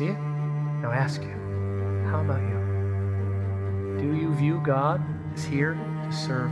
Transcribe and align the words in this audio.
see 0.00 0.06
it? 0.06 0.18
Now 0.80 0.92
ask 0.92 1.20
you, 1.20 1.36
how 2.08 2.22
about 2.22 2.40
you? 2.40 3.98
Do 4.00 4.16
you 4.16 4.34
view 4.34 4.62
God 4.64 5.02
as 5.34 5.44
here 5.44 5.74
to 5.74 6.12
serve 6.12 6.50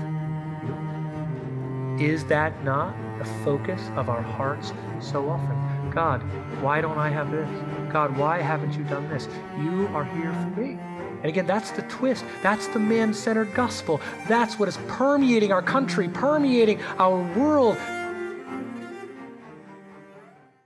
you? 0.67 2.07
Is 2.07 2.27
that 2.27 2.63
not 2.63 2.95
the 3.19 3.25
focus 3.43 3.81
of 3.97 4.11
our 4.11 4.21
hearts 4.21 4.75
so 5.01 5.31
often? 5.31 5.57
God, 5.91 6.21
why 6.63 6.83
don't 6.83 6.99
I 6.99 7.09
have 7.09 7.31
this? 7.31 7.49
God, 7.91 8.15
why 8.19 8.43
haven't 8.43 8.75
you 8.75 8.85
done 8.85 9.09
this? 9.09 9.27
You 9.59 9.89
are 9.95 10.05
here 10.05 10.31
for 10.31 10.61
me. 10.61 10.79
And 11.23 11.25
again, 11.25 11.47
that's 11.47 11.71
the 11.71 11.83
twist. 11.83 12.27
That's 12.43 12.67
the 12.69 12.79
man 12.79 13.15
centered 13.15 13.55
gospel. 13.55 13.99
That's 14.29 14.59
what 14.59 14.69
is 14.69 14.77
permeating 14.89 15.53
our 15.53 15.63
country, 15.63 16.07
permeating 16.07 16.83
our 16.99 17.17
world. 17.35 17.79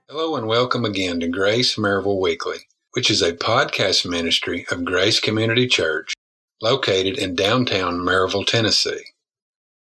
Hello, 0.09 0.35
and 0.35 0.49
welcome 0.49 0.85
again 0.85 1.21
to 1.21 1.29
Grace 1.29 1.77
Maryville 1.77 2.21
Weekly, 2.21 2.59
which 2.93 3.11
is 3.11 3.23
a 3.23 3.33
podcast 3.33 4.09
ministry 4.09 4.67
of 4.71 4.85
Grace 4.85 5.19
Community 5.19 5.67
Church 5.67 6.13
located 6.61 7.19
in 7.19 7.35
downtown 7.35 7.99
Maryville, 7.99 8.47
Tennessee. 8.47 9.05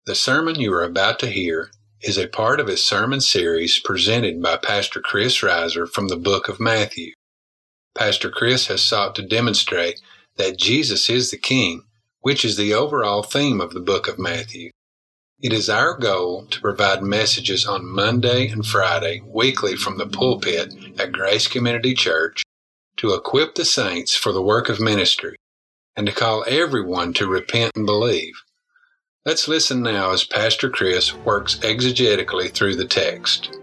The 0.05 0.15
sermon 0.15 0.55
you 0.55 0.73
are 0.73 0.83
about 0.83 1.19
to 1.19 1.27
hear 1.27 1.71
is 2.01 2.17
a 2.17 2.27
part 2.27 2.59
of 2.59 2.67
a 2.67 2.77
sermon 2.77 3.21
series 3.21 3.79
presented 3.79 4.41
by 4.41 4.57
Pastor 4.57 5.01
Chris 5.01 5.41
Reiser 5.41 5.87
from 5.87 6.07
the 6.07 6.17
book 6.17 6.47
of 6.47 6.59
Matthew. 6.59 7.11
Pastor 7.95 8.31
Chris 8.31 8.67
has 8.67 8.81
sought 8.81 9.13
to 9.15 9.27
demonstrate 9.27 10.01
that 10.37 10.57
Jesus 10.57 11.09
is 11.09 11.29
the 11.29 11.37
King, 11.37 11.83
which 12.21 12.45
is 12.45 12.55
the 12.55 12.73
overall 12.73 13.23
theme 13.23 13.59
of 13.59 13.73
the 13.73 13.81
book 13.81 14.07
of 14.07 14.17
Matthew. 14.17 14.71
It 15.41 15.51
is 15.51 15.69
our 15.69 15.97
goal 15.97 16.45
to 16.45 16.61
provide 16.61 17.03
messages 17.03 17.65
on 17.65 17.85
Monday 17.85 18.47
and 18.47 18.65
Friday 18.65 19.21
weekly 19.25 19.75
from 19.75 19.97
the 19.97 20.07
pulpit 20.07 20.73
at 20.97 21.11
Grace 21.11 21.47
Community 21.47 21.93
Church 21.93 22.43
to 23.01 23.15
equip 23.15 23.55
the 23.55 23.65
saints 23.65 24.13
for 24.13 24.31
the 24.31 24.43
work 24.43 24.69
of 24.69 24.79
ministry 24.79 25.35
and 25.95 26.05
to 26.05 26.13
call 26.13 26.45
everyone 26.47 27.11
to 27.13 27.25
repent 27.25 27.71
and 27.75 27.87
believe. 27.87 28.35
Let's 29.25 29.47
listen 29.47 29.81
now 29.81 30.11
as 30.11 30.23
Pastor 30.23 30.69
Chris 30.69 31.11
works 31.11 31.55
exegetically 31.63 32.51
through 32.51 32.75
the 32.75 32.85
text. 32.85 33.57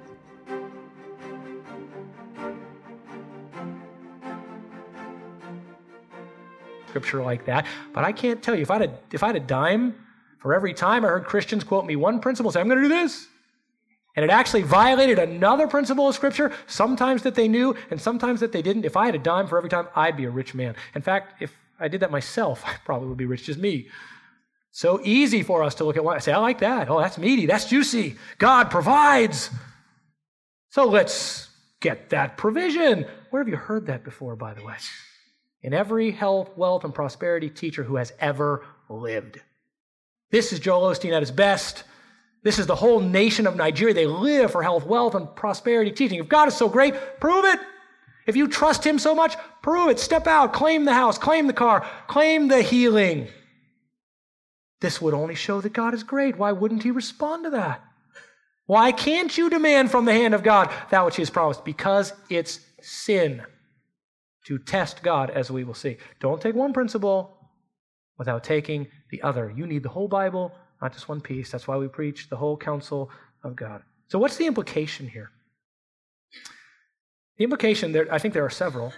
Scripture 6.88 7.22
like 7.22 7.46
that, 7.46 7.64
but 7.94 8.02
I 8.02 8.10
can't 8.10 8.42
tell 8.42 8.56
you 8.56 8.62
if 8.62 8.72
I 8.72 8.78
had 8.80 8.98
if 9.12 9.22
I 9.22 9.28
had 9.28 9.36
a 9.36 9.40
dime 9.40 9.94
for 10.40 10.52
every 10.52 10.74
time 10.74 11.04
I 11.04 11.08
heard 11.08 11.26
Christians 11.26 11.62
quote 11.62 11.86
me 11.86 11.94
one 11.94 12.18
principle, 12.18 12.50
say 12.50 12.60
I'm 12.60 12.66
going 12.66 12.82
to 12.82 12.88
do 12.88 12.88
this, 12.88 13.27
and 14.18 14.24
it 14.24 14.30
actually 14.32 14.62
violated 14.62 15.16
another 15.16 15.68
principle 15.68 16.08
of 16.08 16.14
Scripture, 16.16 16.52
sometimes 16.66 17.22
that 17.22 17.36
they 17.36 17.46
knew 17.46 17.76
and 17.88 18.00
sometimes 18.00 18.40
that 18.40 18.50
they 18.50 18.62
didn't. 18.62 18.84
If 18.84 18.96
I 18.96 19.06
had 19.06 19.14
a 19.14 19.18
dime 19.18 19.46
for 19.46 19.56
every 19.56 19.70
time, 19.70 19.86
I'd 19.94 20.16
be 20.16 20.24
a 20.24 20.30
rich 20.30 20.56
man. 20.56 20.74
In 20.96 21.02
fact, 21.02 21.40
if 21.40 21.56
I 21.78 21.86
did 21.86 22.00
that 22.00 22.10
myself, 22.10 22.64
I 22.66 22.74
probably 22.84 23.06
would 23.06 23.16
be 23.16 23.26
rich 23.26 23.48
as 23.48 23.56
me. 23.56 23.86
So 24.72 25.00
easy 25.04 25.44
for 25.44 25.62
us 25.62 25.76
to 25.76 25.84
look 25.84 25.96
at 25.96 26.02
one 26.02 26.16
and 26.16 26.24
say, 26.24 26.32
I 26.32 26.38
like 26.38 26.58
that. 26.58 26.90
Oh, 26.90 26.98
that's 26.98 27.16
meaty. 27.16 27.46
That's 27.46 27.66
juicy. 27.66 28.16
God 28.38 28.72
provides. 28.72 29.50
So 30.70 30.86
let's 30.86 31.48
get 31.78 32.10
that 32.10 32.36
provision. 32.36 33.06
Where 33.30 33.40
have 33.40 33.48
you 33.48 33.54
heard 33.54 33.86
that 33.86 34.02
before, 34.02 34.34
by 34.34 34.52
the 34.52 34.64
way? 34.64 34.74
In 35.62 35.72
every 35.72 36.10
health, 36.10 36.50
wealth, 36.56 36.82
and 36.82 36.92
prosperity 36.92 37.50
teacher 37.50 37.84
who 37.84 37.94
has 37.94 38.12
ever 38.18 38.66
lived. 38.88 39.40
This 40.32 40.52
is 40.52 40.58
Joel 40.58 40.90
Osteen 40.90 41.12
at 41.12 41.22
his 41.22 41.30
best. 41.30 41.84
This 42.42 42.58
is 42.58 42.66
the 42.66 42.76
whole 42.76 43.00
nation 43.00 43.46
of 43.46 43.56
Nigeria. 43.56 43.94
They 43.94 44.06
live 44.06 44.52
for 44.52 44.62
health, 44.62 44.86
wealth, 44.86 45.14
and 45.14 45.34
prosperity 45.34 45.90
teaching. 45.90 46.18
If 46.18 46.28
God 46.28 46.48
is 46.48 46.56
so 46.56 46.68
great, 46.68 46.94
prove 47.20 47.44
it. 47.44 47.58
If 48.26 48.36
you 48.36 48.46
trust 48.46 48.86
Him 48.86 48.98
so 48.98 49.14
much, 49.14 49.36
prove 49.62 49.88
it. 49.90 49.98
Step 49.98 50.26
out, 50.26 50.52
claim 50.52 50.84
the 50.84 50.92
house, 50.92 51.18
claim 51.18 51.46
the 51.46 51.52
car, 51.52 51.86
claim 52.06 52.48
the 52.48 52.62
healing. 52.62 53.28
This 54.80 55.00
would 55.00 55.14
only 55.14 55.34
show 55.34 55.60
that 55.60 55.72
God 55.72 55.94
is 55.94 56.04
great. 56.04 56.36
Why 56.36 56.52
wouldn't 56.52 56.82
He 56.82 56.90
respond 56.90 57.44
to 57.44 57.50
that? 57.50 57.82
Why 58.66 58.92
can't 58.92 59.36
you 59.36 59.48
demand 59.48 59.90
from 59.90 60.04
the 60.04 60.12
hand 60.12 60.34
of 60.34 60.42
God 60.42 60.70
that 60.90 61.04
which 61.04 61.16
He 61.16 61.22
has 61.22 61.30
promised? 61.30 61.64
Because 61.64 62.12
it's 62.28 62.60
sin 62.82 63.42
to 64.44 64.58
test 64.58 65.02
God, 65.02 65.30
as 65.30 65.50
we 65.50 65.64
will 65.64 65.74
see. 65.74 65.96
Don't 66.20 66.40
take 66.40 66.54
one 66.54 66.72
principle 66.72 67.36
without 68.18 68.44
taking 68.44 68.86
the 69.10 69.22
other. 69.22 69.52
You 69.56 69.66
need 69.66 69.82
the 69.82 69.88
whole 69.88 70.08
Bible, 70.08 70.54
not 70.80 70.92
just 70.92 71.08
one 71.08 71.20
piece. 71.20 71.50
That's 71.50 71.66
why 71.66 71.76
we 71.76 71.88
preach 71.88 72.28
the 72.28 72.36
whole 72.36 72.56
counsel 72.56 73.10
of 73.42 73.56
God. 73.56 73.82
So, 74.08 74.18
what's 74.18 74.36
the 74.36 74.46
implication 74.46 75.08
here? 75.08 75.30
The 77.36 77.44
implication 77.44 77.92
there, 77.92 78.12
I 78.12 78.18
think 78.18 78.34
there 78.34 78.44
are 78.44 78.50
several. 78.50 78.92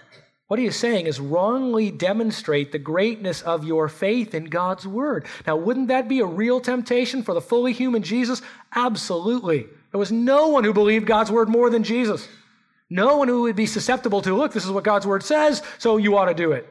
What 0.47 0.59
he 0.59 0.65
is 0.65 0.75
saying 0.75 1.05
is 1.05 1.19
wrongly 1.19 1.91
demonstrate 1.91 2.73
the 2.73 2.79
greatness 2.79 3.41
of 3.41 3.63
your 3.63 3.87
faith 3.87 4.33
in 4.35 4.45
God's 4.45 4.85
word. 4.85 5.25
Now, 5.47 5.55
wouldn't 5.55 5.87
that 5.87 6.09
be 6.09 6.19
a 6.19 6.25
real 6.25 6.59
temptation 6.59 7.23
for 7.23 7.33
the 7.33 7.39
fully 7.39 7.71
human 7.71 8.03
Jesus? 8.03 8.41
Absolutely. 8.75 9.67
There 9.91 9.99
was 9.99 10.11
no 10.11 10.49
one 10.49 10.65
who 10.65 10.73
believed 10.73 11.05
God's 11.05 11.31
word 11.31 11.47
more 11.47 11.69
than 11.69 11.83
Jesus. 11.83 12.27
No 12.89 13.15
one 13.15 13.29
who 13.29 13.43
would 13.43 13.55
be 13.55 13.65
susceptible 13.65 14.21
to, 14.23 14.35
look, 14.35 14.51
this 14.51 14.65
is 14.65 14.71
what 14.71 14.83
God's 14.83 15.07
word 15.07 15.23
says, 15.23 15.63
so 15.77 15.95
you 15.95 16.17
ought 16.17 16.25
to 16.25 16.33
do 16.33 16.51
it. 16.51 16.67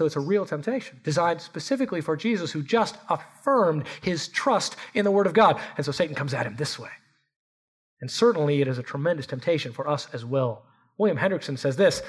So 0.00 0.06
it's 0.06 0.16
a 0.16 0.20
real 0.20 0.46
temptation 0.46 0.98
designed 1.04 1.42
specifically 1.42 2.00
for 2.00 2.16
Jesus 2.16 2.50
who 2.50 2.62
just 2.62 2.96
affirmed 3.10 3.84
his 4.00 4.28
trust 4.28 4.76
in 4.94 5.04
the 5.04 5.10
word 5.10 5.26
of 5.26 5.34
God. 5.34 5.60
And 5.76 5.84
so 5.84 5.92
Satan 5.92 6.16
comes 6.16 6.32
at 6.32 6.46
him 6.46 6.56
this 6.56 6.78
way. 6.78 6.88
And 8.00 8.10
certainly 8.10 8.62
it 8.62 8.66
is 8.66 8.78
a 8.78 8.82
tremendous 8.82 9.26
temptation 9.26 9.74
for 9.74 9.86
us 9.86 10.08
as 10.14 10.24
well. 10.24 10.62
William 10.96 11.18
Hendriksen 11.18 11.58
says 11.58 11.76
this 11.76 12.00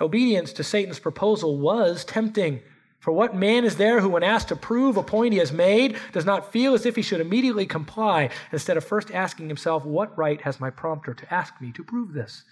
Obedience 0.00 0.52
to 0.54 0.64
Satan's 0.64 0.98
proposal 0.98 1.60
was 1.60 2.04
tempting. 2.04 2.62
For 2.98 3.12
what 3.12 3.36
man 3.36 3.64
is 3.64 3.76
there 3.76 4.00
who, 4.00 4.08
when 4.08 4.24
asked 4.24 4.48
to 4.48 4.56
prove 4.56 4.96
a 4.96 5.02
point 5.04 5.32
he 5.32 5.38
has 5.38 5.52
made, 5.52 5.98
does 6.10 6.24
not 6.24 6.50
feel 6.52 6.74
as 6.74 6.84
if 6.84 6.96
he 6.96 7.02
should 7.02 7.20
immediately 7.20 7.64
comply, 7.64 8.30
instead 8.50 8.76
of 8.76 8.82
first 8.82 9.12
asking 9.12 9.46
himself, 9.46 9.84
What 9.84 10.18
right 10.18 10.40
has 10.40 10.58
my 10.58 10.70
prompter 10.70 11.14
to 11.14 11.32
ask 11.32 11.60
me 11.60 11.70
to 11.76 11.84
prove 11.84 12.12
this? 12.12 12.42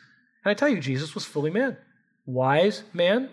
And 0.45 0.53
I 0.53 0.55
tell 0.55 0.69
you, 0.69 0.79
Jesus 0.79 1.17
was 1.17 1.25
fully 1.25 1.51
man. 1.51 1.77
Wise 2.27 2.85
man, 2.93 3.31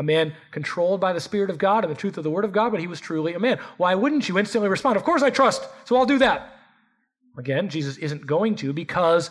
a 0.00 0.02
man 0.02 0.32
controlled 0.50 0.98
by 0.98 1.12
the 1.12 1.20
Spirit 1.20 1.50
of 1.50 1.58
God 1.58 1.84
and 1.84 1.94
the 1.94 1.96
truth 1.96 2.16
of 2.16 2.24
the 2.24 2.30
Word 2.30 2.46
of 2.46 2.52
God, 2.52 2.70
but 2.70 2.80
he 2.80 2.86
was 2.86 3.00
truly 3.00 3.34
a 3.34 3.38
man. 3.38 3.58
Why 3.76 3.94
wouldn't 3.94 4.30
you 4.30 4.38
instantly 4.38 4.70
respond, 4.70 4.96
Of 4.96 5.04
course 5.04 5.22
I 5.22 5.28
trust, 5.28 5.68
so 5.84 5.94
I'll 5.94 6.06
do 6.06 6.18
that? 6.18 6.56
Again, 7.36 7.68
Jesus 7.68 7.98
isn't 7.98 8.26
going 8.26 8.56
to 8.56 8.72
because 8.72 9.30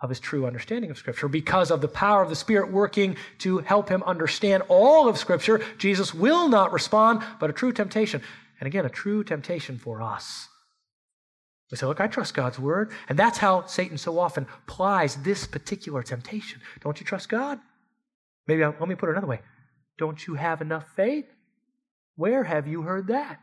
of 0.00 0.08
his 0.08 0.18
true 0.18 0.46
understanding 0.46 0.90
of 0.90 0.96
Scripture. 0.96 1.28
Because 1.28 1.70
of 1.70 1.82
the 1.82 1.88
power 1.88 2.22
of 2.22 2.30
the 2.30 2.34
Spirit 2.34 2.72
working 2.72 3.18
to 3.40 3.58
help 3.58 3.90
him 3.90 4.02
understand 4.04 4.62
all 4.68 5.06
of 5.06 5.18
Scripture, 5.18 5.62
Jesus 5.76 6.14
will 6.14 6.48
not 6.48 6.72
respond, 6.72 7.22
but 7.38 7.50
a 7.50 7.52
true 7.52 7.72
temptation. 7.72 8.22
And 8.58 8.66
again, 8.66 8.86
a 8.86 8.90
true 8.90 9.22
temptation 9.22 9.76
for 9.78 10.00
us. 10.00 10.48
We 11.70 11.76
say, 11.76 11.84
Look, 11.84 12.00
I 12.00 12.06
trust 12.06 12.32
God's 12.32 12.58
word. 12.58 12.90
And 13.10 13.18
that's 13.18 13.36
how 13.36 13.66
Satan 13.66 13.98
so 13.98 14.18
often 14.18 14.46
plies 14.66 15.16
this 15.16 15.46
particular 15.46 16.02
temptation. 16.02 16.62
Don't 16.80 16.98
you 17.00 17.04
trust 17.04 17.28
God? 17.28 17.60
Maybe 18.46 18.64
I'll, 18.64 18.74
let 18.80 18.88
me 18.88 18.94
put 18.94 19.10
it 19.10 19.12
another 19.12 19.26
way. 19.26 19.40
Don't 19.98 20.26
you 20.26 20.34
have 20.34 20.60
enough 20.60 20.86
faith? 20.94 21.26
Where 22.16 22.44
have 22.44 22.66
you 22.66 22.82
heard 22.82 23.08
that? 23.08 23.40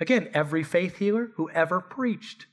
Again, 0.00 0.28
every 0.34 0.62
faith 0.62 0.98
healer 0.98 1.30
who 1.36 1.48
ever 1.50 1.80
preached, 1.80 2.46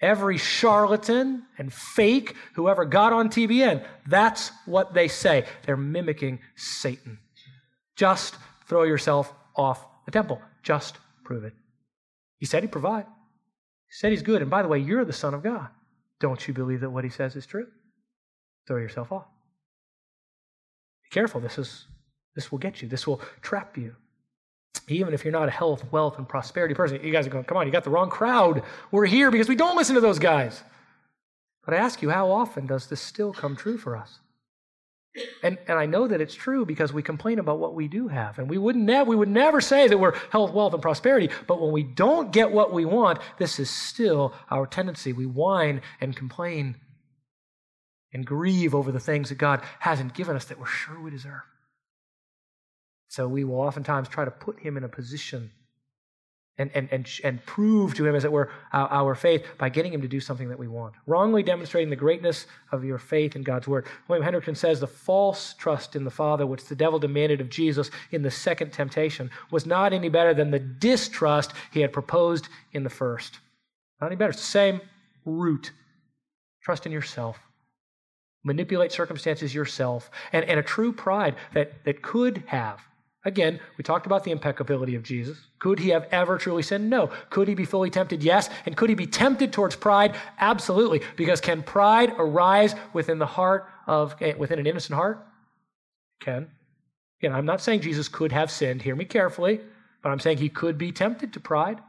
every 0.00 0.36
charlatan 0.36 1.44
and 1.56 1.72
fake 1.72 2.34
who 2.54 2.68
ever 2.68 2.84
got 2.84 3.12
on 3.12 3.30
TBN, 3.30 3.84
that's 4.06 4.52
what 4.66 4.94
they 4.94 5.08
say. 5.08 5.46
They're 5.64 5.76
mimicking 5.76 6.40
Satan. 6.54 7.18
Just 7.96 8.36
throw 8.66 8.82
yourself 8.82 9.32
off 9.56 9.86
the 10.04 10.10
temple. 10.10 10.40
Just 10.62 10.98
prove 11.24 11.44
it. 11.44 11.54
He 12.38 12.46
said 12.46 12.62
he'd 12.62 12.72
provide. 12.72 13.06
He 13.86 13.92
said 13.92 14.10
he's 14.10 14.22
good. 14.22 14.42
And 14.42 14.50
by 14.50 14.62
the 14.62 14.68
way, 14.68 14.78
you're 14.78 15.04
the 15.04 15.12
Son 15.12 15.34
of 15.34 15.42
God. 15.42 15.68
Don't 16.20 16.46
you 16.46 16.54
believe 16.54 16.80
that 16.80 16.90
what 16.90 17.04
he 17.04 17.10
says 17.10 17.36
is 17.36 17.46
true? 17.46 17.66
Throw 18.66 18.78
yourself 18.78 19.12
off. 19.12 19.26
Careful. 21.14 21.40
This 21.40 21.58
is 21.58 21.86
this 22.34 22.50
will 22.50 22.58
get 22.58 22.82
you. 22.82 22.88
This 22.88 23.06
will 23.06 23.20
trap 23.40 23.78
you 23.78 23.94
even 24.88 25.14
if 25.14 25.24
you're 25.24 25.32
not 25.32 25.48
a 25.48 25.50
health, 25.50 25.84
wealth, 25.92 26.18
and 26.18 26.28
prosperity 26.28 26.74
person, 26.74 27.00
you 27.02 27.12
guys 27.12 27.26
are 27.26 27.30
going, 27.30 27.44
come 27.44 27.56
on, 27.56 27.66
you 27.66 27.72
got 27.72 27.84
the 27.84 27.90
wrong 27.90 28.10
crowd. 28.10 28.62
We're 28.90 29.06
here 29.06 29.30
because 29.30 29.48
we 29.48 29.56
don't 29.56 29.76
listen 29.76 29.94
to 29.94 30.00
those 30.00 30.18
guys. 30.18 30.62
But 31.64 31.74
I 31.74 31.78
ask 31.78 32.02
you, 32.02 32.10
how 32.10 32.30
often 32.30 32.66
does 32.66 32.88
this 32.88 33.00
still 33.00 33.32
come 33.32 33.56
true 33.56 33.78
for 33.78 33.96
us? 33.96 34.18
And, 35.42 35.58
and 35.68 35.78
I 35.78 35.86
know 35.86 36.08
that 36.08 36.20
it's 36.20 36.34
true 36.34 36.66
because 36.66 36.92
we 36.92 37.02
complain 37.02 37.38
about 37.38 37.60
what 37.60 37.74
we 37.74 37.86
do 37.86 38.08
have. 38.08 38.38
And 38.38 38.50
we, 38.50 38.58
wouldn't 38.58 38.84
ne- 38.84 39.04
we 39.04 39.14
would 39.14 39.28
never 39.28 39.60
say 39.60 39.86
that 39.86 39.96
we're 39.96 40.16
health, 40.30 40.52
wealth, 40.52 40.74
and 40.74 40.82
prosperity. 40.82 41.30
But 41.46 41.62
when 41.62 41.72
we 41.72 41.84
don't 41.84 42.32
get 42.32 42.50
what 42.50 42.72
we 42.72 42.84
want, 42.84 43.20
this 43.38 43.60
is 43.60 43.70
still 43.70 44.34
our 44.50 44.66
tendency. 44.66 45.12
We 45.12 45.26
whine 45.26 45.80
and 46.00 46.16
complain 46.16 46.76
and 48.14 48.24
grieve 48.24 48.74
over 48.74 48.92
the 48.92 49.00
things 49.00 49.28
that 49.28 49.38
God 49.38 49.60
hasn't 49.80 50.14
given 50.14 50.36
us 50.36 50.46
that 50.46 50.58
we're 50.58 50.66
sure 50.66 51.00
we 51.00 51.10
deserve. 51.10 51.42
So 53.08 53.28
we 53.28 53.44
will 53.44 53.60
oftentimes 53.60 54.08
try 54.08 54.24
to 54.24 54.30
put 54.30 54.60
him 54.60 54.76
in 54.76 54.84
a 54.84 54.88
position 54.88 55.50
and, 56.56 56.70
and, 56.72 56.88
and, 56.92 57.08
and 57.24 57.44
prove 57.46 57.94
to 57.94 58.06
him, 58.06 58.14
as 58.14 58.24
it 58.24 58.30
were, 58.30 58.48
our, 58.72 58.88
our, 58.88 59.14
faith 59.16 59.44
by 59.58 59.68
getting 59.68 59.92
him 59.92 60.02
to 60.02 60.08
do 60.08 60.20
something 60.20 60.48
that 60.48 60.58
we 60.58 60.68
want. 60.68 60.94
Wrongly 61.06 61.42
demonstrating 61.42 61.90
the 61.90 61.96
greatness 61.96 62.46
of 62.70 62.84
your 62.84 62.98
faith 62.98 63.34
in 63.34 63.42
God's 63.42 63.66
word. 63.66 63.86
William 64.06 64.24
Hendriksen 64.24 64.56
says 64.56 64.78
the 64.78 64.86
false 64.86 65.54
trust 65.54 65.96
in 65.96 66.04
the 66.04 66.10
Father, 66.12 66.46
which 66.46 66.66
the 66.66 66.76
devil 66.76 67.00
demanded 67.00 67.40
of 67.40 67.50
Jesus 67.50 67.90
in 68.12 68.22
the 68.22 68.30
second 68.30 68.72
temptation, 68.72 69.30
was 69.50 69.66
not 69.66 69.92
any 69.92 70.08
better 70.08 70.32
than 70.32 70.52
the 70.52 70.60
distrust 70.60 71.52
he 71.72 71.80
had 71.80 71.92
proposed 71.92 72.48
in 72.72 72.84
the 72.84 72.90
first. 72.90 73.40
Not 74.00 74.06
any 74.06 74.16
better. 74.16 74.32
Same 74.32 74.80
root. 75.24 75.72
Trust 76.62 76.86
in 76.86 76.92
yourself. 76.92 77.38
Manipulate 78.44 78.92
circumstances 78.92 79.54
yourself. 79.54 80.10
And, 80.32 80.44
and 80.44 80.60
a 80.60 80.62
true 80.62 80.92
pride 80.92 81.34
that, 81.54 81.84
that 81.84 82.02
could 82.02 82.44
have 82.46 82.80
Again, 83.26 83.58
we 83.78 83.84
talked 83.84 84.04
about 84.04 84.22
the 84.22 84.30
impeccability 84.30 84.94
of 84.96 85.02
Jesus. 85.02 85.38
Could 85.58 85.78
he 85.78 85.88
have 85.90 86.06
ever 86.12 86.36
truly 86.36 86.62
sinned? 86.62 86.90
No. 86.90 87.10
Could 87.30 87.48
he 87.48 87.54
be 87.54 87.64
fully 87.64 87.88
tempted? 87.88 88.22
Yes. 88.22 88.50
And 88.66 88.76
could 88.76 88.90
he 88.90 88.94
be 88.94 89.06
tempted 89.06 89.50
towards 89.50 89.76
pride? 89.76 90.14
Absolutely. 90.38 91.00
Because 91.16 91.40
can 91.40 91.62
pride 91.62 92.12
arise 92.18 92.74
within 92.92 93.18
the 93.18 93.26
heart 93.26 93.66
of, 93.86 94.14
eh, 94.20 94.34
within 94.36 94.58
an 94.58 94.66
innocent 94.66 94.94
heart? 94.94 95.26
Can. 96.20 96.50
Again, 97.20 97.32
I'm 97.32 97.46
not 97.46 97.62
saying 97.62 97.80
Jesus 97.80 98.08
could 98.08 98.30
have 98.32 98.50
sinned. 98.50 98.82
Hear 98.82 98.94
me 98.94 99.06
carefully. 99.06 99.60
But 100.02 100.10
I'm 100.10 100.20
saying 100.20 100.36
he 100.36 100.50
could 100.50 100.76
be 100.76 100.92
tempted 100.92 101.32
to 101.32 101.40
pride. 101.40 101.80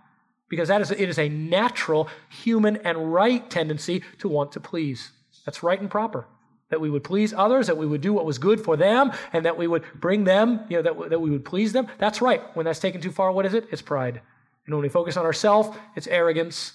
Because 0.47 0.69
that 0.69 0.79
is, 0.79 0.91
it 0.91 1.09
is 1.09 1.19
a 1.19 1.27
natural 1.27 2.07
human 2.29 2.77
and 2.77 3.13
right 3.13 3.49
tendency 3.49 4.03
to 4.19 4.29
want 4.29 4.53
to 4.53 4.61
please. 4.61 5.11
That's 5.43 5.63
right 5.63 5.81
and 5.81 5.91
proper 5.91 6.27
that 6.75 6.81
we 6.81 6.89
would 6.89 7.05
please 7.05 7.33
others, 7.33 7.67
that 7.67 7.77
we 7.77 7.85
would 7.85 8.01
do 8.01 8.11
what 8.11 8.25
was 8.25 8.37
good 8.37 8.59
for 8.59 8.75
them, 8.75 9.13
and 9.31 9.45
that 9.45 9.57
we 9.57 9.65
would 9.65 9.83
bring 9.95 10.25
them, 10.25 10.59
you 10.67 10.75
know, 10.75 10.81
that, 10.81 11.09
that 11.09 11.21
we 11.21 11.29
would 11.29 11.45
please 11.45 11.71
them. 11.71 11.87
That's 11.97 12.21
right. 12.21 12.41
When 12.53 12.65
that's 12.65 12.81
taken 12.81 12.99
too 12.99 13.13
far, 13.13 13.31
what 13.31 13.45
is 13.45 13.53
it? 13.53 13.69
It's 13.71 13.81
pride. 13.81 14.19
And 14.65 14.75
when 14.75 14.81
we 14.83 14.89
focus 14.89 15.15
on 15.15 15.23
ourselves, 15.23 15.69
it's 15.95 16.05
arrogance. 16.07 16.73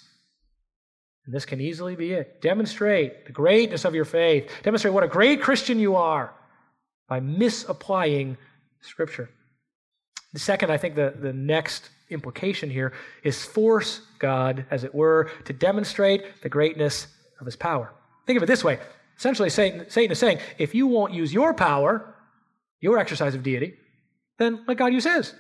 And 1.27 1.35
this 1.35 1.45
can 1.45 1.61
easily 1.61 1.97
be 1.97 2.13
it. 2.13 2.41
Demonstrate 2.41 3.27
the 3.27 3.33
greatness 3.33 3.85
of 3.85 3.95
your 3.95 4.07
faith. 4.07 4.51
Demonstrate 4.63 4.95
what 4.95 5.05
a 5.05 5.09
great 5.09 5.43
Christian 5.43 5.79
you 5.79 5.97
are 5.97 6.33
by 7.07 7.21
misapplying 7.21 8.39
Scripture. 8.81 9.29
The 10.33 10.39
second, 10.39 10.73
I 10.73 10.79
think 10.79 10.95
the, 10.95 11.13
the 11.15 11.35
next 11.35 11.91
implication 12.09 12.71
here 12.71 12.95
is 13.23 13.45
force 13.45 14.01
God, 14.19 14.65
as 14.71 14.83
it 14.83 14.95
were, 14.95 15.31
to 15.45 15.53
demonstrate 15.53 16.41
the 16.41 16.49
greatness 16.49 17.07
of 17.39 17.45
his 17.45 17.57
power. 17.57 17.93
Think 18.27 18.39
of 18.39 18.43
it 18.43 18.47
this 18.47 18.65
way 18.65 18.79
Essentially, 19.21 19.51
Satan, 19.51 19.85
Satan 19.91 20.13
is 20.13 20.19
saying, 20.19 20.39
if 20.57 20.75
you 20.75 20.87
won't 20.87 21.13
use 21.13 21.31
your 21.31 21.53
power, 21.53 22.15
your 22.81 22.99
exercise 22.99 23.35
of 23.35 23.43
deity, 23.43 23.75
then 24.39 24.65
let 24.67 24.79
God 24.79 24.95
use 24.95 25.05
his. 25.05 25.35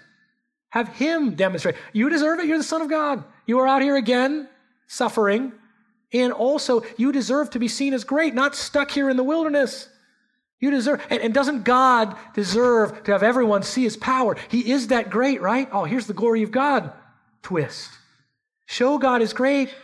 Have 0.69 0.89
him 0.89 1.35
demonstrate. 1.35 1.77
You 1.95 2.11
deserve 2.11 2.41
it. 2.41 2.47
You're 2.47 2.59
the 2.59 2.63
Son 2.63 2.83
of 2.83 2.91
God. 2.91 3.25
You 3.47 3.59
are 3.61 3.67
out 3.67 3.81
here 3.81 3.97
again, 3.97 4.51
suffering, 4.87 5.55
and 6.13 6.31
also 6.31 6.83
you 6.99 7.11
deserve 7.11 7.49
to 7.51 7.59
be 7.59 7.69
seen 7.69 7.95
as 7.95 8.05
great, 8.05 8.35
not 8.35 8.55
stuck 8.55 8.91
here 8.91 9.09
in 9.09 9.17
the 9.17 9.25
wilderness. 9.25 9.89
You 10.59 10.71
deserve, 10.71 11.03
and, 11.09 11.23
and, 11.23 11.33
doesn't 11.33 11.63
God 11.63 12.19
deserve 12.35 13.05
to 13.05 13.13
have 13.13 13.23
everyone 13.23 13.63
see 13.63 13.85
his 13.85 13.97
power? 13.97 14.37
He 14.51 14.71
is 14.71 14.89
that 14.89 15.09
great, 15.09 15.41
right? 15.41 15.71
Oh, 15.73 15.85
here's 15.85 16.07
the 16.07 16.13
glory 16.13 16.43
of 16.43 16.51
God 16.51 16.93
twist. 17.41 17.89
Show 18.67 18.99
God 18.99 19.23
is 19.23 19.33
great 19.33 19.75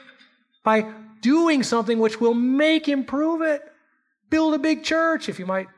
by 0.62 0.92
doing 1.22 1.62
something 1.62 1.98
which 1.98 2.20
will 2.20 2.34
make 2.34 2.86
him 2.86 3.02
prove 3.02 3.40
it. 3.40 3.62
Build 4.30 4.54
a 4.54 4.58
big 4.58 4.82
church, 4.82 5.28
if 5.28 5.38
you 5.38 5.46
might 5.46 5.68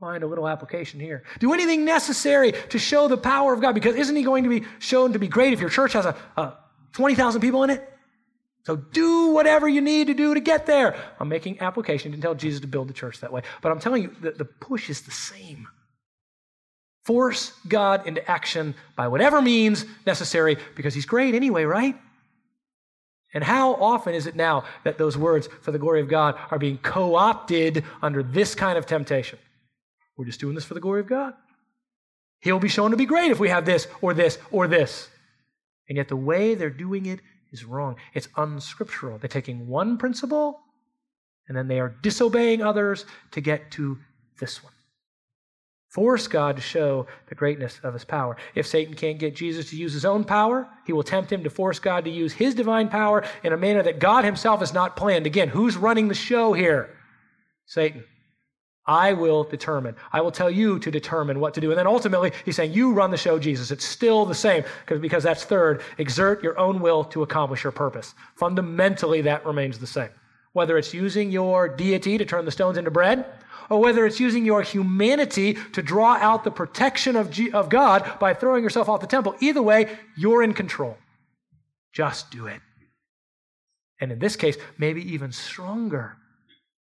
find 0.00 0.22
a 0.22 0.26
little 0.26 0.48
application 0.48 1.00
here. 1.00 1.24
Do 1.40 1.52
anything 1.52 1.84
necessary 1.84 2.52
to 2.70 2.78
show 2.78 3.08
the 3.08 3.16
power 3.16 3.52
of 3.52 3.60
God, 3.60 3.74
because 3.74 3.96
isn't 3.96 4.14
He 4.14 4.22
going 4.22 4.44
to 4.44 4.50
be 4.50 4.64
shown 4.78 5.12
to 5.12 5.18
be 5.18 5.28
great 5.28 5.52
if 5.52 5.60
your 5.60 5.70
church 5.70 5.92
has 5.94 6.06
a, 6.06 6.16
a 6.36 6.56
20,000 6.92 7.40
people 7.40 7.64
in 7.64 7.70
it? 7.70 7.92
So 8.64 8.76
do 8.76 9.28
whatever 9.28 9.68
you 9.68 9.80
need 9.80 10.08
to 10.08 10.14
do 10.14 10.34
to 10.34 10.40
get 10.40 10.66
there. 10.66 10.94
I'm 11.18 11.28
making 11.28 11.60
application. 11.60 12.10
Didn't 12.10 12.22
tell 12.22 12.34
Jesus 12.34 12.60
to 12.60 12.66
build 12.66 12.88
the 12.88 12.92
church 12.92 13.20
that 13.20 13.32
way, 13.32 13.42
but 13.62 13.72
I'm 13.72 13.80
telling 13.80 14.02
you 14.02 14.14
that 14.20 14.38
the 14.38 14.44
push 14.44 14.90
is 14.90 15.02
the 15.02 15.10
same. 15.10 15.66
Force 17.04 17.52
God 17.66 18.06
into 18.06 18.30
action 18.30 18.74
by 18.94 19.08
whatever 19.08 19.40
means 19.40 19.86
necessary 20.06 20.58
because 20.76 20.94
He's 20.94 21.06
great 21.06 21.34
anyway, 21.34 21.64
right? 21.64 21.96
And 23.34 23.44
how 23.44 23.74
often 23.74 24.14
is 24.14 24.26
it 24.26 24.36
now 24.36 24.64
that 24.84 24.98
those 24.98 25.18
words 25.18 25.48
for 25.60 25.70
the 25.70 25.78
glory 25.78 26.00
of 26.00 26.08
God 26.08 26.36
are 26.50 26.58
being 26.58 26.78
co 26.78 27.14
opted 27.14 27.84
under 28.00 28.22
this 28.22 28.54
kind 28.54 28.78
of 28.78 28.86
temptation? 28.86 29.38
We're 30.16 30.24
just 30.24 30.40
doing 30.40 30.54
this 30.54 30.64
for 30.64 30.74
the 30.74 30.80
glory 30.80 31.00
of 31.00 31.06
God. 31.06 31.34
He'll 32.40 32.58
be 32.58 32.68
shown 32.68 32.90
to 32.92 32.96
be 32.96 33.06
great 33.06 33.30
if 33.30 33.40
we 33.40 33.48
have 33.48 33.64
this 33.64 33.86
or 34.00 34.14
this 34.14 34.38
or 34.50 34.66
this. 34.66 35.08
And 35.88 35.96
yet 35.96 36.08
the 36.08 36.16
way 36.16 36.54
they're 36.54 36.70
doing 36.70 37.06
it 37.06 37.20
is 37.52 37.64
wrong. 37.64 37.96
It's 38.14 38.28
unscriptural. 38.36 39.18
They're 39.18 39.28
taking 39.28 39.68
one 39.68 39.98
principle 39.98 40.60
and 41.48 41.56
then 41.56 41.68
they 41.68 41.80
are 41.80 41.94
disobeying 42.02 42.62
others 42.62 43.06
to 43.32 43.40
get 43.40 43.70
to 43.72 43.98
this 44.38 44.62
one. 44.62 44.72
Force 45.88 46.28
God 46.28 46.56
to 46.56 46.62
show 46.62 47.06
the 47.28 47.34
greatness 47.34 47.80
of 47.82 47.94
his 47.94 48.04
power. 48.04 48.36
If 48.54 48.66
Satan 48.66 48.94
can't 48.94 49.18
get 49.18 49.34
Jesus 49.34 49.70
to 49.70 49.76
use 49.76 49.94
his 49.94 50.04
own 50.04 50.22
power, 50.22 50.68
he 50.86 50.92
will 50.92 51.02
tempt 51.02 51.32
him 51.32 51.42
to 51.44 51.50
force 51.50 51.78
God 51.78 52.04
to 52.04 52.10
use 52.10 52.34
his 52.34 52.54
divine 52.54 52.88
power 52.88 53.24
in 53.42 53.54
a 53.54 53.56
manner 53.56 53.82
that 53.82 53.98
God 53.98 54.24
himself 54.24 54.60
has 54.60 54.74
not 54.74 54.96
planned. 54.96 55.26
Again, 55.26 55.48
who's 55.48 55.78
running 55.78 56.08
the 56.08 56.14
show 56.14 56.52
here? 56.52 56.94
Satan. 57.64 58.04
I 58.88 59.12
will 59.12 59.44
determine. 59.44 59.96
I 60.12 60.22
will 60.22 60.30
tell 60.30 60.50
you 60.50 60.78
to 60.78 60.90
determine 60.90 61.40
what 61.40 61.52
to 61.54 61.60
do. 61.60 61.70
And 61.70 61.78
then 61.78 61.86
ultimately, 61.86 62.32
he's 62.46 62.56
saying, 62.56 62.72
You 62.72 62.94
run 62.94 63.10
the 63.10 63.18
show, 63.18 63.38
Jesus. 63.38 63.70
It's 63.70 63.84
still 63.84 64.24
the 64.24 64.34
same 64.34 64.64
because 64.86 65.22
that's 65.22 65.44
third. 65.44 65.82
Exert 65.98 66.42
your 66.42 66.58
own 66.58 66.80
will 66.80 67.04
to 67.04 67.22
accomplish 67.22 67.64
your 67.64 67.72
purpose. 67.72 68.14
Fundamentally, 68.36 69.20
that 69.22 69.44
remains 69.44 69.78
the 69.78 69.86
same. 69.86 70.08
Whether 70.52 70.78
it's 70.78 70.94
using 70.94 71.30
your 71.30 71.68
deity 71.68 72.18
to 72.18 72.24
turn 72.24 72.44
the 72.44 72.50
stones 72.50 72.78
into 72.78 72.90
bread, 72.90 73.24
or 73.70 73.80
whether 73.80 74.06
it's 74.06 74.18
using 74.18 74.44
your 74.44 74.62
humanity 74.62 75.54
to 75.72 75.82
draw 75.82 76.14
out 76.14 76.44
the 76.44 76.50
protection 76.50 77.16
of, 77.16 77.30
G- 77.30 77.52
of 77.52 77.68
God 77.68 78.18
by 78.18 78.34
throwing 78.34 78.62
yourself 78.62 78.88
off 78.88 79.00
the 79.00 79.06
temple. 79.06 79.34
Either 79.40 79.62
way, 79.62 79.96
you're 80.16 80.42
in 80.42 80.54
control. 80.54 80.96
Just 81.92 82.30
do 82.30 82.46
it. 82.46 82.60
And 84.00 84.12
in 84.12 84.18
this 84.18 84.36
case, 84.36 84.56
maybe 84.78 85.12
even 85.12 85.32
stronger 85.32 86.16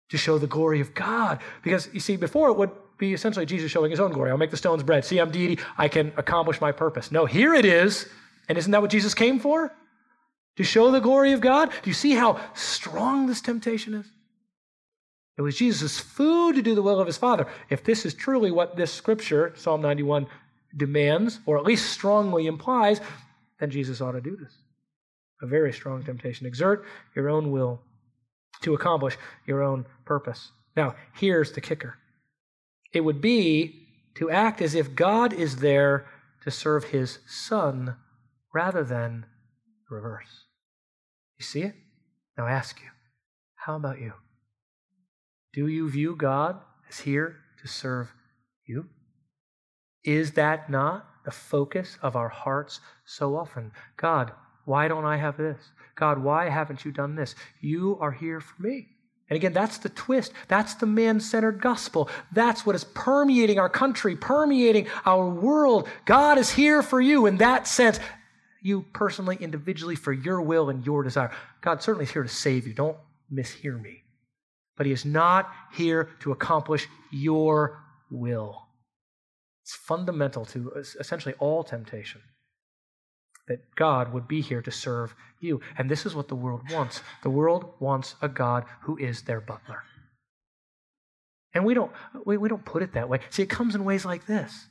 to 0.10 0.18
show 0.18 0.38
the 0.38 0.48
glory 0.48 0.82
of 0.82 0.94
God. 0.94 1.40
Because 1.64 1.90
you 1.94 2.00
see, 2.00 2.16
before 2.18 2.50
it 2.50 2.58
would 2.58 2.72
be 2.98 3.14
essentially 3.14 3.46
Jesus 3.46 3.72
showing 3.72 3.92
his 3.92 4.00
own 4.00 4.12
glory. 4.12 4.32
I'll 4.32 4.38
make 4.38 4.52
the 4.52 4.58
stones 4.58 4.84
bread. 4.84 5.06
See, 5.06 5.20
I'm 5.20 5.32
deity. 5.32 5.60
I 5.78 5.88
can 5.88 6.14
accomplish 6.18 6.62
my 6.62 6.72
purpose. 6.72 7.12
No, 7.12 7.26
here 7.26 7.54
it 7.54 7.66
is. 7.66 8.08
And 8.48 8.58
isn't 8.58 8.72
that 8.72 8.82
what 8.82 8.92
Jesus 8.92 9.14
came 9.14 9.40
for? 9.40 9.74
To 10.58 10.64
show 10.64 10.92
the 10.92 11.00
glory 11.00 11.32
of 11.34 11.42
God? 11.42 11.72
Do 11.82 11.90
you 11.90 11.94
see 11.94 12.12
how 12.12 12.40
strong 12.54 13.26
this 13.26 13.42
temptation 13.42 13.94
is? 13.96 14.06
It 15.38 15.42
was 15.42 15.58
Jesus' 15.58 16.00
food 16.00 16.56
to 16.56 16.62
do 16.62 16.76
the 16.76 16.82
will 16.84 17.00
of 17.00 17.08
his 17.08 17.18
Father. 17.18 17.48
If 17.70 17.84
this 17.84 18.06
is 18.06 18.14
truly 18.14 18.52
what 18.52 18.76
this 18.76 18.94
scripture, 18.94 19.54
Psalm 19.56 19.82
91, 19.82 20.28
demands, 20.78 21.40
or 21.46 21.58
at 21.58 21.66
least 21.66 21.92
strongly 21.92 22.46
implies, 22.46 23.02
then 23.60 23.72
Jesus 23.72 24.00
ought 24.00 24.12
to 24.12 24.22
do 24.22 24.36
this. 24.36 24.54
A 25.42 25.48
very 25.48 25.74
strong 25.74 26.04
temptation. 26.04 26.46
Exert 26.46 26.86
your 27.16 27.30
own 27.30 27.52
will 27.52 27.82
to 28.62 28.74
accomplish 28.74 29.18
your 29.46 29.64
own 29.64 29.86
purpose. 30.06 30.52
Now, 30.76 30.96
here's 31.14 31.52
the 31.52 31.62
kicker 31.62 31.98
it 32.94 33.02
would 33.02 33.22
be 33.22 33.88
to 34.16 34.30
act 34.30 34.62
as 34.62 34.76
if 34.76 34.96
God 34.96 35.34
is 35.34 35.58
there 35.58 36.06
to 36.44 36.52
serve 36.52 36.86
his 36.86 37.20
Son 37.26 37.96
rather 38.54 38.84
than 38.84 39.26
the 39.90 39.96
reverse. 39.96 40.43
You 41.38 41.46
see 41.46 41.62
it? 41.62 41.76
Now 42.38 42.48
I 42.48 42.52
ask 42.52 42.80
you, 42.82 42.90
how 43.56 43.76
about 43.76 44.00
you? 44.00 44.14
Do 45.54 45.68
you 45.68 45.90
view 45.90 46.16
God 46.16 46.60
as 46.90 47.00
here 47.00 47.38
to 47.62 47.68
serve 47.68 48.12
you? 48.66 48.88
Is 50.04 50.32
that 50.32 50.70
not 50.70 51.08
the 51.26 51.32
focus 51.32 51.98
of 52.02 52.16
our 52.16 52.30
hearts 52.30 52.80
so 53.06 53.36
often? 53.36 53.72
God, 53.98 54.32
why 54.66 54.88
don't 54.88 55.06
I 55.06 55.18
have 55.18 55.38
this? 55.38 55.60
God, 55.96 56.18
why 56.18 56.50
haven't 56.50 56.84
you 56.84 56.92
done 56.92 57.16
this? 57.16 57.36
You 57.62 57.98
are 58.02 58.12
here 58.12 58.42
for 58.42 58.62
me. 58.62 58.88
And 59.30 59.38
again, 59.38 59.54
that's 59.54 59.78
the 59.78 59.90
twist. 59.90 60.34
That's 60.48 60.76
the 60.76 60.86
man 60.86 61.20
centered 61.20 61.62
gospel. 61.62 62.10
That's 62.34 62.66
what 62.66 62.76
is 62.76 62.84
permeating 62.84 63.58
our 63.58 63.70
country, 63.70 64.16
permeating 64.16 64.88
our 65.06 65.30
world. 65.30 65.88
God 66.06 66.38
is 66.38 66.52
here 66.52 66.82
for 66.82 67.00
you 67.00 67.26
in 67.26 67.38
that 67.38 67.68
sense. 67.68 68.00
You 68.64 68.86
personally, 68.94 69.38
individually, 69.40 69.96
for 69.96 70.12
your 70.12 70.42
will 70.42 70.72
and 70.72 70.84
your 70.84 71.04
desire. 71.04 71.32
God 71.62 71.84
certainly 71.84 72.06
is 72.06 72.12
here 72.12 72.24
to 72.24 72.30
save 72.30 72.66
you. 72.66 72.74
Don't 72.74 72.98
mishear 73.32 73.80
me 73.80 74.04
but 74.76 74.86
he 74.86 74.92
is 74.92 75.06
not 75.06 75.52
here 75.74 76.10
to 76.20 76.32
accomplish 76.32 76.88
your 77.12 77.84
will. 78.10 78.68
It's 79.64 79.76
fundamental 79.76 80.46
to 80.48 80.72
essentially 81.00 81.36
all 81.40 81.64
temptation 81.64 82.22
that 83.48 83.76
God 83.76 84.14
would 84.14 84.28
be 84.28 84.42
here 84.42 84.62
to 84.62 84.72
serve 84.72 85.16
you. 85.40 85.62
And 85.78 85.90
this 85.90 86.06
is 86.06 86.16
what 86.16 86.28
the 86.28 86.36
world 86.36 86.62
wants. 86.72 87.02
The 87.24 87.30
world 87.30 87.74
wants 87.80 88.16
a 88.22 88.30
God 88.30 88.66
who 88.82 88.98
is 88.98 89.24
their 89.24 89.42
butler. 89.42 89.84
And 91.54 91.66
we 91.66 91.74
don't, 91.74 91.92
we, 92.26 92.38
we 92.38 92.50
don't 92.50 92.66
put 92.66 92.84
it 92.84 92.94
that 92.94 93.10
way. 93.10 93.20
See, 93.30 93.44
it 93.44 93.50
comes 93.50 93.76
in 93.76 93.86
ways 93.86 94.06
like 94.06 94.26
this. 94.26 94.68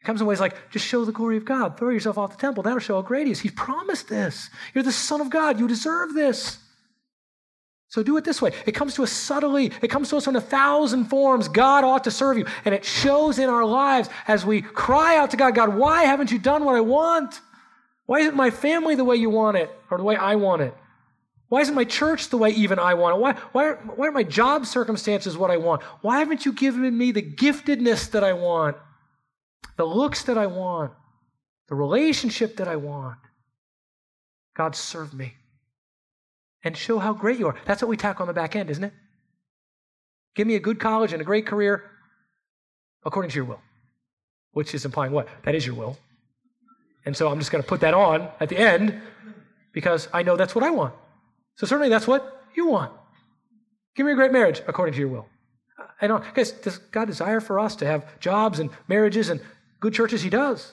It 0.00 0.04
comes 0.04 0.20
in 0.20 0.26
ways 0.26 0.40
like 0.40 0.70
just 0.70 0.86
show 0.86 1.04
the 1.04 1.12
glory 1.12 1.36
of 1.36 1.44
God, 1.44 1.78
throw 1.78 1.90
yourself 1.90 2.16
off 2.16 2.30
the 2.30 2.38
temple, 2.38 2.62
that'll 2.62 2.78
show 2.78 2.96
how 2.96 3.02
great 3.02 3.26
He 3.26 3.32
is. 3.32 3.40
He's 3.40 3.52
promised 3.52 4.08
this. 4.08 4.48
You're 4.74 4.84
the 4.84 4.92
Son 4.92 5.20
of 5.20 5.30
God, 5.30 5.60
you 5.60 5.68
deserve 5.68 6.14
this. 6.14 6.58
So 7.88 8.04
do 8.04 8.16
it 8.16 8.24
this 8.24 8.40
way. 8.40 8.52
It 8.66 8.72
comes 8.72 8.94
to 8.94 9.02
us 9.02 9.10
subtly. 9.10 9.72
It 9.82 9.88
comes 9.88 10.10
to 10.10 10.16
us 10.16 10.28
in 10.28 10.36
a 10.36 10.40
thousand 10.40 11.06
forms. 11.06 11.48
God 11.48 11.82
ought 11.82 12.04
to 12.04 12.12
serve 12.12 12.38
you. 12.38 12.46
And 12.64 12.72
it 12.72 12.84
shows 12.84 13.40
in 13.40 13.48
our 13.50 13.64
lives 13.64 14.08
as 14.28 14.46
we 14.46 14.62
cry 14.62 15.16
out 15.16 15.32
to 15.32 15.36
God, 15.36 15.56
God, 15.56 15.74
why 15.74 16.04
haven't 16.04 16.30
you 16.30 16.38
done 16.38 16.64
what 16.64 16.76
I 16.76 16.82
want? 16.82 17.40
Why 18.06 18.20
isn't 18.20 18.36
my 18.36 18.50
family 18.50 18.94
the 18.94 19.04
way 19.04 19.16
you 19.16 19.28
want 19.28 19.56
it 19.56 19.70
or 19.90 19.98
the 19.98 20.04
way 20.04 20.14
I 20.14 20.36
want 20.36 20.62
it? 20.62 20.72
Why 21.48 21.62
isn't 21.62 21.74
my 21.74 21.82
church 21.82 22.28
the 22.28 22.38
way 22.38 22.50
even 22.50 22.78
I 22.78 22.94
want 22.94 23.16
it? 23.16 23.20
Why, 23.20 23.32
why, 23.50 23.72
why 23.72 24.06
are 24.06 24.12
my 24.12 24.22
job 24.22 24.66
circumstances 24.66 25.36
what 25.36 25.50
I 25.50 25.56
want? 25.56 25.82
Why 26.00 26.20
haven't 26.20 26.46
you 26.46 26.52
given 26.52 26.96
me 26.96 27.10
the 27.10 27.22
giftedness 27.22 28.08
that 28.12 28.22
I 28.22 28.34
want, 28.34 28.76
the 29.76 29.84
looks 29.84 30.24
that 30.24 30.38
I 30.38 30.46
want, 30.46 30.92
the 31.68 31.74
relationship 31.74 32.56
that 32.56 32.68
I 32.68 32.76
want? 32.76 33.18
God, 34.56 34.76
serve 34.76 35.14
me 35.14 35.34
and 36.62 36.76
show 36.76 36.98
how 36.98 37.12
great 37.12 37.38
you 37.38 37.46
are. 37.46 37.56
That's 37.64 37.82
what 37.82 37.88
we 37.88 37.96
tack 37.96 38.20
on 38.20 38.26
the 38.26 38.32
back 38.32 38.54
end, 38.56 38.70
isn't 38.70 38.84
it? 38.84 38.92
Give 40.34 40.46
me 40.46 40.54
a 40.54 40.60
good 40.60 40.78
college 40.78 41.12
and 41.12 41.20
a 41.20 41.24
great 41.24 41.46
career 41.46 41.90
according 43.04 43.30
to 43.30 43.36
your 43.36 43.44
will, 43.44 43.60
which 44.52 44.74
is 44.74 44.84
implying 44.84 45.12
what? 45.12 45.28
That 45.44 45.54
is 45.54 45.66
your 45.66 45.74
will. 45.74 45.98
And 47.04 47.16
so 47.16 47.28
I'm 47.28 47.38
just 47.38 47.50
going 47.50 47.62
to 47.62 47.68
put 47.68 47.80
that 47.80 47.94
on 47.94 48.28
at 48.40 48.48
the 48.48 48.58
end 48.58 49.00
because 49.72 50.08
I 50.12 50.22
know 50.22 50.36
that's 50.36 50.54
what 50.54 50.64
I 50.64 50.70
want. 50.70 50.94
So 51.56 51.66
certainly 51.66 51.88
that's 51.88 52.06
what 52.06 52.44
you 52.54 52.66
want. 52.66 52.92
Give 53.96 54.06
me 54.06 54.12
a 54.12 54.14
great 54.14 54.32
marriage 54.32 54.62
according 54.66 54.94
to 54.94 55.00
your 55.00 55.08
will. 55.08 55.26
I 56.00 56.06
don't, 56.06 56.24
guys, 56.34 56.52
does 56.52 56.78
God 56.78 57.06
desire 57.06 57.40
for 57.40 57.60
us 57.60 57.76
to 57.76 57.86
have 57.86 58.18
jobs 58.20 58.58
and 58.58 58.70
marriages 58.88 59.28
and 59.28 59.40
good 59.80 59.92
churches? 59.92 60.22
He 60.22 60.30
does. 60.30 60.72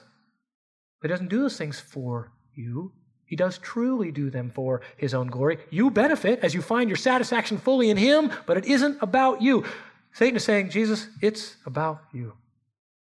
But 1.01 1.09
he 1.09 1.13
doesn't 1.13 1.29
do 1.29 1.41
those 1.41 1.57
things 1.57 1.79
for 1.79 2.31
you. 2.55 2.93
He 3.25 3.35
does 3.35 3.57
truly 3.57 4.11
do 4.11 4.29
them 4.29 4.51
for 4.55 4.81
his 4.95 5.13
own 5.13 5.27
glory. 5.27 5.57
You 5.69 5.91
benefit 5.91 6.39
as 6.39 6.53
you 6.53 6.61
find 6.61 6.89
your 6.89 6.95
satisfaction 6.95 7.57
fully 7.57 7.89
in 7.89 7.97
him, 7.97 8.31
but 8.45 8.57
it 8.57 8.65
isn't 8.65 8.97
about 9.01 9.41
you. 9.41 9.65
Satan 10.13 10.37
is 10.37 10.45
saying, 10.45 10.69
Jesus, 10.69 11.07
it's 11.21 11.57
about 11.65 12.01
you. 12.13 12.33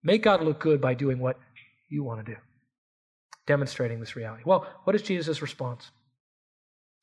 Make 0.02 0.22
God 0.22 0.42
look 0.42 0.60
good 0.60 0.80
by 0.80 0.94
doing 0.94 1.18
what 1.18 1.38
you 1.88 2.04
want 2.04 2.24
to 2.24 2.34
do, 2.34 2.38
demonstrating 3.46 3.98
this 3.98 4.14
reality. 4.14 4.42
Well, 4.44 4.66
what 4.84 4.94
is 4.94 5.02
Jesus' 5.02 5.42
response? 5.42 5.90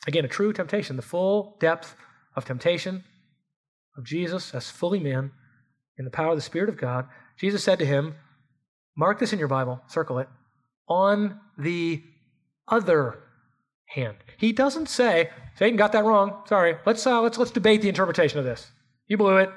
Again, 0.06 0.24
a 0.24 0.30
true 0.30 0.54
temptation, 0.54 0.96
the 0.96 1.02
full 1.02 1.58
depth 1.60 1.96
of 2.36 2.46
temptation 2.46 3.04
of 3.98 4.04
Jesus 4.04 4.54
as 4.54 4.70
fully 4.70 5.00
man 5.00 5.32
in 5.98 6.06
the 6.06 6.12
power 6.12 6.30
of 6.30 6.38
the 6.38 6.42
Spirit 6.42 6.70
of 6.70 6.78
God. 6.78 7.08
Jesus 7.38 7.64
said 7.64 7.80
to 7.80 7.86
him, 7.86 8.16
Mark 8.96 9.20
this 9.20 9.34
in 9.34 9.40
your 9.40 9.48
Bible, 9.48 9.82
circle 9.88 10.20
it, 10.20 10.28
on 10.88 11.40
the 11.58 12.02
other 12.68 13.20
hand. 13.88 14.18
He 14.38 14.52
doesn't 14.52 14.90
say, 14.90 15.30
Satan 15.56 15.78
got 15.78 15.92
that 15.92 16.04
wrong. 16.04 16.44
Sorry. 16.48 16.76
Let's, 16.86 17.06
uh, 17.06 17.22
let's, 17.22 17.38
let's 17.38 17.52
debate 17.52 17.82
the 17.82 17.90
interpretation 17.90 18.40
of 18.40 18.46
this. 18.46 18.72
You 19.08 19.18
blew 19.18 19.38
it. 19.38 19.50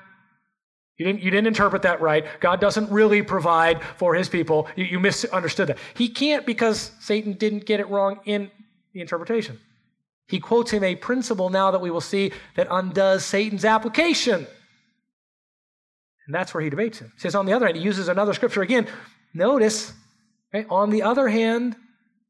You 0.99 1.07
didn't, 1.07 1.23
you 1.23 1.31
didn't 1.31 1.47
interpret 1.47 1.83
that 1.83 2.03
right. 2.03 2.27
God 2.41 2.61
doesn't 2.61 2.91
really 2.91 3.23
provide 3.23 3.83
for 3.97 4.15
his 4.15 4.29
people. 4.29 4.69
You, 4.77 4.85
you 4.85 5.01
misunderstood 5.01 5.69
that. 5.69 5.79
He 5.95 6.09
can't 6.09 6.45
because 6.45 6.93
Satan 7.01 7.33
didn't 7.33 7.65
get 7.65 7.81
it 7.81 7.89
wrong 7.89 8.21
in 8.27 8.51
the 8.93 9.01
interpretation. 9.01 9.59
He 10.31 10.39
quotes 10.39 10.71
him 10.71 10.85
a 10.85 10.95
principle 10.95 11.51
now 11.51 11.73
that 11.73 11.81
we 11.81 11.91
will 11.91 12.01
see 12.01 12.33
that 12.55 12.69
undoes 12.71 13.25
Satan's 13.25 13.65
application. 13.65 14.47
And 16.27 16.35
that's 16.35 16.55
where 16.55 16.63
he 16.63 16.71
debates 16.71 17.01
him. 17.01 17.11
He 17.15 17.21
says, 17.21 17.35
on 17.35 17.47
the 17.47 17.53
other 17.53 17.67
hand, 17.67 17.77
he 17.77 17.83
uses 17.83 18.07
another 18.07 18.33
scripture 18.33 18.63
again. 18.63 18.87
Notice, 19.35 19.93
okay, 20.55 20.65
on 20.71 20.91
the 20.91 21.03
other 21.03 21.29
hand, 21.29 21.75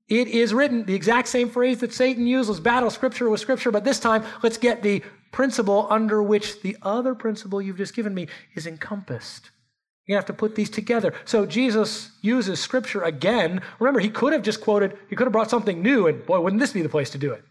it 0.08 0.28
is 0.28 0.54
written, 0.54 0.86
the 0.86 0.94
exact 0.94 1.28
same 1.28 1.50
phrase 1.50 1.80
that 1.80 1.92
Satan 1.92 2.26
uses, 2.26 2.58
battle 2.58 2.88
scripture 2.88 3.28
with 3.28 3.40
scripture, 3.40 3.70
but 3.70 3.84
this 3.84 4.00
time 4.00 4.24
let's 4.42 4.56
get 4.56 4.82
the 4.82 5.02
principle 5.30 5.86
under 5.90 6.22
which 6.22 6.62
the 6.62 6.76
other 6.82 7.14
principle 7.14 7.60
you've 7.60 7.76
just 7.76 7.94
given 7.94 8.14
me 8.14 8.26
is 8.54 8.66
encompassed. 8.66 9.50
You 10.06 10.16
have 10.16 10.26
to 10.26 10.32
put 10.32 10.56
these 10.56 10.70
together. 10.70 11.12
So 11.26 11.46
Jesus 11.46 12.10
uses 12.22 12.58
scripture 12.58 13.02
again. 13.02 13.60
Remember, 13.78 14.00
he 14.00 14.08
could 14.08 14.32
have 14.32 14.42
just 14.42 14.60
quoted, 14.60 14.96
he 15.08 15.14
could 15.14 15.26
have 15.26 15.32
brought 15.32 15.50
something 15.50 15.82
new, 15.82 16.06
and 16.08 16.24
boy, 16.26 16.40
wouldn't 16.40 16.58
this 16.58 16.72
be 16.72 16.82
the 16.82 16.88
place 16.88 17.10
to 17.10 17.18
do 17.18 17.32
it? 17.32 17.44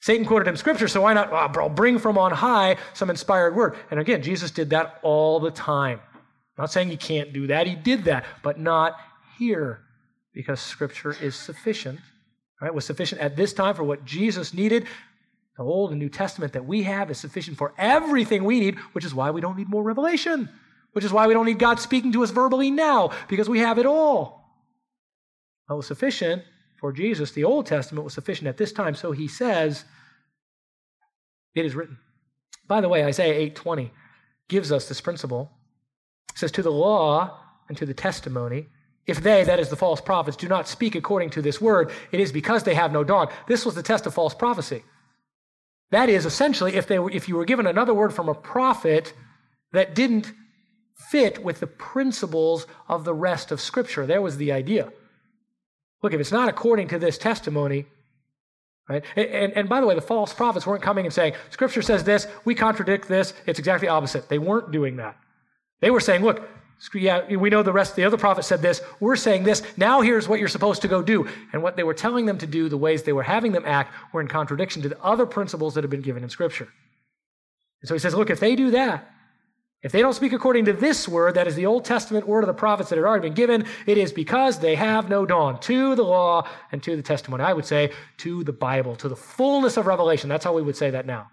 Satan 0.00 0.26
quoted 0.26 0.46
him 0.46 0.56
scripture, 0.56 0.88
so 0.88 1.02
why 1.02 1.14
not 1.14 1.30
oh, 1.32 1.48
bro, 1.48 1.68
bring 1.68 1.98
from 1.98 2.18
on 2.18 2.32
high 2.32 2.76
some 2.94 3.10
inspired 3.10 3.56
word? 3.56 3.76
And 3.90 3.98
again, 3.98 4.22
Jesus 4.22 4.50
did 4.50 4.70
that 4.70 4.98
all 5.02 5.40
the 5.40 5.50
time. 5.50 6.00
I'm 6.58 6.62
not 6.62 6.72
saying 6.72 6.88
he 6.88 6.96
can't 6.96 7.32
do 7.32 7.48
that, 7.48 7.66
he 7.66 7.74
did 7.74 8.04
that, 8.04 8.24
but 8.42 8.58
not 8.58 8.96
here 9.38 9.80
because 10.32 10.60
Scripture 10.60 11.16
is 11.20 11.34
sufficient, 11.34 11.98
right? 12.60 12.72
Was 12.72 12.84
sufficient 12.84 13.20
at 13.20 13.36
this 13.36 13.52
time 13.52 13.74
for 13.74 13.84
what 13.84 14.04
Jesus 14.04 14.52
needed. 14.52 14.86
The 15.56 15.64
Old 15.64 15.90
and 15.90 15.98
New 15.98 16.10
Testament 16.10 16.52
that 16.52 16.66
we 16.66 16.82
have 16.82 17.10
is 17.10 17.18
sufficient 17.18 17.56
for 17.56 17.72
everything 17.78 18.44
we 18.44 18.60
need, 18.60 18.78
which 18.92 19.04
is 19.06 19.14
why 19.14 19.30
we 19.30 19.40
don't 19.40 19.56
need 19.56 19.70
more 19.70 19.82
revelation, 19.82 20.50
which 20.92 21.04
is 21.04 21.12
why 21.12 21.26
we 21.26 21.32
don't 21.32 21.46
need 21.46 21.58
God 21.58 21.80
speaking 21.80 22.12
to 22.12 22.22
us 22.22 22.30
verbally 22.30 22.70
now, 22.70 23.12
because 23.28 23.48
we 23.48 23.60
have 23.60 23.78
it 23.78 23.86
all. 23.86 24.52
Well, 25.68 25.78
was 25.78 25.86
sufficient 25.86 26.42
for 26.76 26.92
Jesus. 26.92 27.32
The 27.32 27.44
Old 27.44 27.66
Testament 27.66 28.04
was 28.04 28.14
sufficient 28.14 28.48
at 28.48 28.56
this 28.56 28.72
time, 28.72 28.94
so 28.94 29.12
he 29.12 29.28
says, 29.28 29.84
it 31.54 31.64
is 31.64 31.74
written. 31.74 31.98
By 32.68 32.80
the 32.80 32.88
way, 32.88 33.04
Isaiah 33.04 33.50
8:20 33.50 33.90
gives 34.48 34.70
us 34.70 34.88
this 34.88 35.00
principle. 35.00 35.50
It 36.32 36.38
says, 36.38 36.52
To 36.52 36.62
the 36.62 36.70
law 36.70 37.38
and 37.68 37.76
to 37.78 37.86
the 37.86 37.94
testimony, 37.94 38.66
if 39.06 39.22
they, 39.22 39.44
that 39.44 39.60
is 39.60 39.68
the 39.68 39.76
false 39.76 40.00
prophets, 40.00 40.36
do 40.36 40.48
not 40.48 40.68
speak 40.68 40.94
according 40.94 41.30
to 41.30 41.42
this 41.42 41.60
word, 41.60 41.90
it 42.12 42.20
is 42.20 42.32
because 42.32 42.64
they 42.64 42.74
have 42.74 42.92
no 42.92 43.04
dawn. 43.04 43.28
This 43.46 43.64
was 43.64 43.74
the 43.74 43.82
test 43.82 44.06
of 44.06 44.14
false 44.14 44.34
prophecy. 44.34 44.82
That 45.90 46.08
is 46.08 46.26
essentially 46.26 46.74
if, 46.74 46.88
they 46.88 46.98
were, 46.98 47.10
if 47.10 47.28
you 47.28 47.36
were 47.36 47.44
given 47.44 47.66
another 47.66 47.94
word 47.94 48.12
from 48.12 48.28
a 48.28 48.34
prophet 48.34 49.12
that 49.72 49.94
didn't 49.94 50.32
fit 50.96 51.42
with 51.44 51.60
the 51.60 51.66
principles 51.66 52.66
of 52.88 53.04
the 53.04 53.14
rest 53.14 53.52
of 53.52 53.60
Scripture. 53.60 54.06
There 54.06 54.22
was 54.22 54.36
the 54.36 54.50
idea. 54.50 54.92
Look, 56.02 56.12
if 56.12 56.20
it's 56.20 56.32
not 56.32 56.48
according 56.48 56.88
to 56.88 56.98
this 56.98 57.18
testimony, 57.18 57.86
right? 58.88 59.04
And, 59.16 59.26
and, 59.26 59.52
and 59.54 59.68
by 59.68 59.80
the 59.80 59.86
way, 59.86 59.94
the 59.94 60.00
false 60.00 60.32
prophets 60.32 60.66
weren't 60.66 60.82
coming 60.82 61.04
and 61.04 61.12
saying, 61.12 61.34
Scripture 61.50 61.82
says 61.82 62.04
this, 62.04 62.26
we 62.44 62.54
contradict 62.54 63.08
this, 63.08 63.34
it's 63.46 63.58
exactly 63.58 63.88
opposite. 63.88 64.28
They 64.28 64.38
weren't 64.38 64.70
doing 64.70 64.96
that. 64.96 65.16
They 65.80 65.90
were 65.90 66.00
saying, 66.00 66.22
look, 66.22 66.48
yeah, 66.94 67.34
we 67.34 67.48
know 67.48 67.62
the 67.62 67.72
rest, 67.72 67.96
the 67.96 68.04
other 68.04 68.18
prophets 68.18 68.46
said 68.46 68.60
this. 68.60 68.82
We're 69.00 69.16
saying 69.16 69.44
this. 69.44 69.62
Now 69.78 70.02
here's 70.02 70.28
what 70.28 70.38
you're 70.38 70.48
supposed 70.48 70.82
to 70.82 70.88
go 70.88 71.02
do. 71.02 71.26
And 71.52 71.62
what 71.62 71.76
they 71.76 71.82
were 71.82 71.94
telling 71.94 72.26
them 72.26 72.38
to 72.38 72.46
do, 72.46 72.68
the 72.68 72.76
ways 72.76 73.02
they 73.02 73.14
were 73.14 73.22
having 73.22 73.52
them 73.52 73.64
act, 73.66 73.94
were 74.12 74.20
in 74.20 74.28
contradiction 74.28 74.82
to 74.82 74.88
the 74.88 75.02
other 75.02 75.24
principles 75.24 75.74
that 75.74 75.84
have 75.84 75.90
been 75.90 76.02
given 76.02 76.22
in 76.22 76.28
Scripture. 76.28 76.68
And 77.80 77.88
so 77.88 77.94
he 77.94 77.98
says, 77.98 78.14
look, 78.14 78.30
if 78.30 78.40
they 78.40 78.54
do 78.56 78.70
that, 78.72 79.10
if 79.82 79.92
they 79.92 80.00
don't 80.00 80.14
speak 80.14 80.32
according 80.32 80.64
to 80.64 80.72
this 80.72 81.06
word, 81.06 81.34
that 81.34 81.46
is 81.46 81.54
the 81.54 81.66
Old 81.66 81.84
Testament 81.84 82.26
word 82.26 82.42
of 82.42 82.48
the 82.48 82.54
prophets 82.54 82.90
that 82.90 82.96
had 82.96 83.04
already 83.04 83.28
been 83.28 83.34
given, 83.34 83.66
it 83.86 83.98
is 83.98 84.12
because 84.12 84.58
they 84.58 84.74
have 84.74 85.08
no 85.08 85.26
dawn 85.26 85.60
to 85.60 85.94
the 85.94 86.02
law 86.02 86.48
and 86.72 86.82
to 86.82 86.96
the 86.96 87.02
testimony. 87.02 87.44
I 87.44 87.52
would 87.52 87.66
say 87.66 87.92
to 88.18 88.42
the 88.42 88.52
Bible, 88.52 88.96
to 88.96 89.08
the 89.08 89.16
fullness 89.16 89.76
of 89.76 89.86
revelation. 89.86 90.28
That's 90.28 90.44
how 90.44 90.54
we 90.54 90.62
would 90.62 90.76
say 90.76 90.90
that 90.90 91.06
now. 91.06 91.28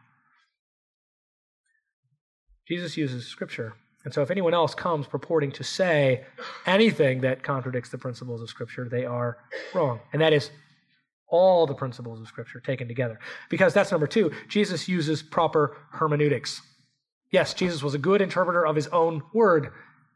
Jesus 2.67 2.95
uses 2.95 3.25
Scripture 3.25 3.75
and 4.05 4.13
so, 4.13 4.21
if 4.21 4.31
anyone 4.31 4.53
else 4.53 4.75
comes 4.75 5.07
purporting 5.07 5.51
to 5.53 5.63
say 5.63 6.25
anything 6.65 7.21
that 7.21 7.41
contradicts 7.41 7.89
the 7.89 7.97
principles 7.97 8.41
of 8.41 8.49
Scripture, 8.49 8.89
they 8.89 9.05
are 9.05 9.37
wrong. 9.73 9.99
And 10.11 10.21
that 10.21 10.33
is 10.33 10.51
all 11.29 11.65
the 11.65 11.73
principles 11.73 12.19
of 12.19 12.27
Scripture 12.27 12.59
taken 12.59 12.87
together. 12.87 13.19
Because 13.49 13.73
that's 13.73 13.91
number 13.91 14.07
two, 14.07 14.31
Jesus 14.49 14.89
uses 14.89 15.23
proper 15.23 15.77
hermeneutics. 15.91 16.61
Yes, 17.33 17.55
Jesus 17.55 17.81
was 17.81 17.95
a 17.95 17.97
good 17.97 18.21
interpreter 18.21 18.63
of 18.63 18.75
his 18.75 18.85
own 18.89 19.23
word. 19.33 19.71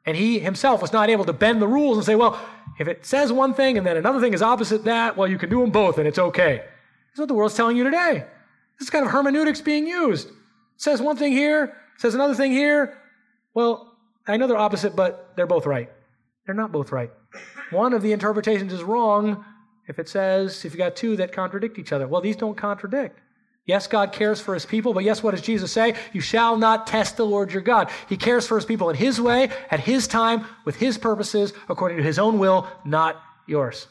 And 0.05 0.15
he 0.15 0.37
himself 0.37 0.83
was 0.83 0.93
not 0.93 1.09
able 1.09 1.25
to 1.25 1.33
bend 1.33 1.59
the 1.59 1.67
rules 1.67 1.97
and 1.97 2.05
say, 2.05 2.15
well, 2.15 2.39
if 2.79 2.87
it 2.87 3.07
says 3.07 3.33
one 3.33 3.55
thing 3.55 3.75
and 3.75 3.85
then 3.85 3.97
another 3.97 4.21
thing 4.21 4.35
is 4.35 4.43
opposite 4.43 4.83
that, 4.83 5.17
well, 5.17 5.27
you 5.27 5.39
can 5.39 5.49
do 5.49 5.59
them 5.59 5.71
both 5.71 5.97
and 5.97 6.07
it's 6.07 6.19
okay. 6.19 6.63
That's 7.09 7.19
what 7.19 7.27
the 7.27 7.33
world's 7.33 7.55
telling 7.55 7.75
you 7.75 7.83
today. 7.83 8.23
This 8.79 8.91
kind 8.91 9.03
of 9.03 9.11
hermeneutics 9.11 9.61
being 9.61 9.87
used. 9.87 10.27
It 10.27 10.35
says 10.77 11.01
one 11.01 11.17
thing 11.17 11.31
here, 11.31 11.75
says 11.97 12.13
another 12.13 12.35
thing 12.35 12.51
here, 12.51 12.99
well, 13.55 13.97
I 14.27 14.37
know 14.37 14.45
they're 14.45 14.55
opposite, 14.55 14.95
but 14.95 15.33
they're 15.35 15.47
both 15.47 15.65
right. 15.65 15.89
They're 16.45 16.53
not 16.53 16.71
both 16.71 16.91
right. 16.91 17.09
One 17.71 17.93
of 17.93 18.03
the 18.03 18.11
interpretations 18.11 18.71
is 18.71 18.83
wrong 18.83 19.43
if 19.87 19.97
it 19.97 20.07
says, 20.07 20.63
if 20.65 20.71
you 20.71 20.77
got 20.77 20.95
two 20.95 21.15
that 21.15 21.31
contradict 21.31 21.79
each 21.79 21.91
other. 21.91 22.07
Well, 22.07 22.21
these 22.21 22.35
don't 22.35 22.55
contradict. 22.55 23.19
Yes, 23.67 23.85
God 23.85 24.13
cares 24.13 24.39
for 24.39 24.53
his 24.53 24.65
people, 24.65 24.93
but 24.93 25.03
yes, 25.03 25.21
what 25.21 25.31
does 25.31 25.41
Jesus 25.41 25.73
say? 25.73 25.93
You 26.13 26.21
shall 26.21 26.55
not 26.55 26.87
test 26.87 27.17
the 27.17 27.25
Lord 27.25 27.51
your 27.51 27.61
God. 27.61 27.89
He 28.07 28.15
cares 28.15 28.47
for 28.47 28.55
his 28.55 28.63
people 28.63 28.89
in 28.89 28.95
his 28.95 29.19
way, 29.19 29.49
at 29.69 29.81
his 29.81 30.07
time, 30.07 30.45
with 30.63 30.77
his 30.77 30.97
purposes, 30.97 31.51
according 31.67 31.97
to 31.97 32.03
his 32.03 32.17
own 32.17 32.39
will, 32.39 32.65
not 32.85 33.21
yours. 33.45 33.87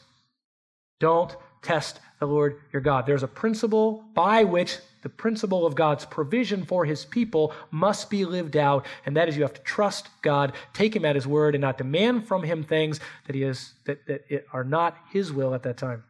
Don't 0.99 1.35
test 1.61 1.99
the 2.19 2.25
Lord 2.25 2.59
your 2.73 2.81
God. 2.81 3.05
There's 3.05 3.21
a 3.21 3.27
principle 3.27 4.03
by 4.15 4.43
which 4.45 4.79
the 5.03 5.09
principle 5.09 5.67
of 5.67 5.75
God's 5.75 6.05
provision 6.05 6.65
for 6.65 6.83
his 6.83 7.05
people 7.05 7.53
must 7.69 8.09
be 8.09 8.25
lived 8.25 8.57
out, 8.57 8.83
and 9.05 9.15
that 9.15 9.29
is 9.29 9.37
you 9.37 9.43
have 9.43 9.53
to 9.53 9.61
trust 9.61 10.09
God, 10.23 10.53
take 10.73 10.95
him 10.95 11.05
at 11.05 11.13
his 11.13 11.27
word, 11.27 11.53
and 11.53 11.61
not 11.61 11.77
demand 11.77 12.27
from 12.27 12.41
him 12.41 12.63
things 12.63 12.99
that 13.27 13.35
he 13.35 13.43
is 13.43 13.73
that, 13.85 14.07
that 14.07 14.47
are 14.51 14.63
not 14.63 14.97
his 15.11 15.31
will 15.31 15.53
at 15.53 15.61
that 15.63 15.77
time. 15.77 16.03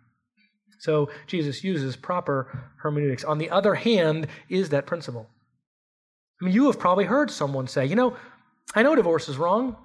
So 0.80 1.10
Jesus 1.26 1.64
uses 1.64 1.96
proper 1.96 2.72
hermeneutics. 2.78 3.24
On 3.24 3.38
the 3.38 3.50
other 3.50 3.76
hand, 3.76 4.28
is 4.50 4.70
that 4.70 4.86
principle. 4.86 5.28
I 6.42 6.46
mean, 6.46 6.54
you 6.54 6.66
have 6.68 6.80
probably 6.80 7.06
heard 7.06 7.32
someone 7.32 7.68
say, 7.68 7.86
you 7.86 7.96
know, 7.96 8.16
I 8.76 8.84
know 8.84 8.96
divorce 8.96 9.28
is 9.28 9.38
wrong, 9.38 9.76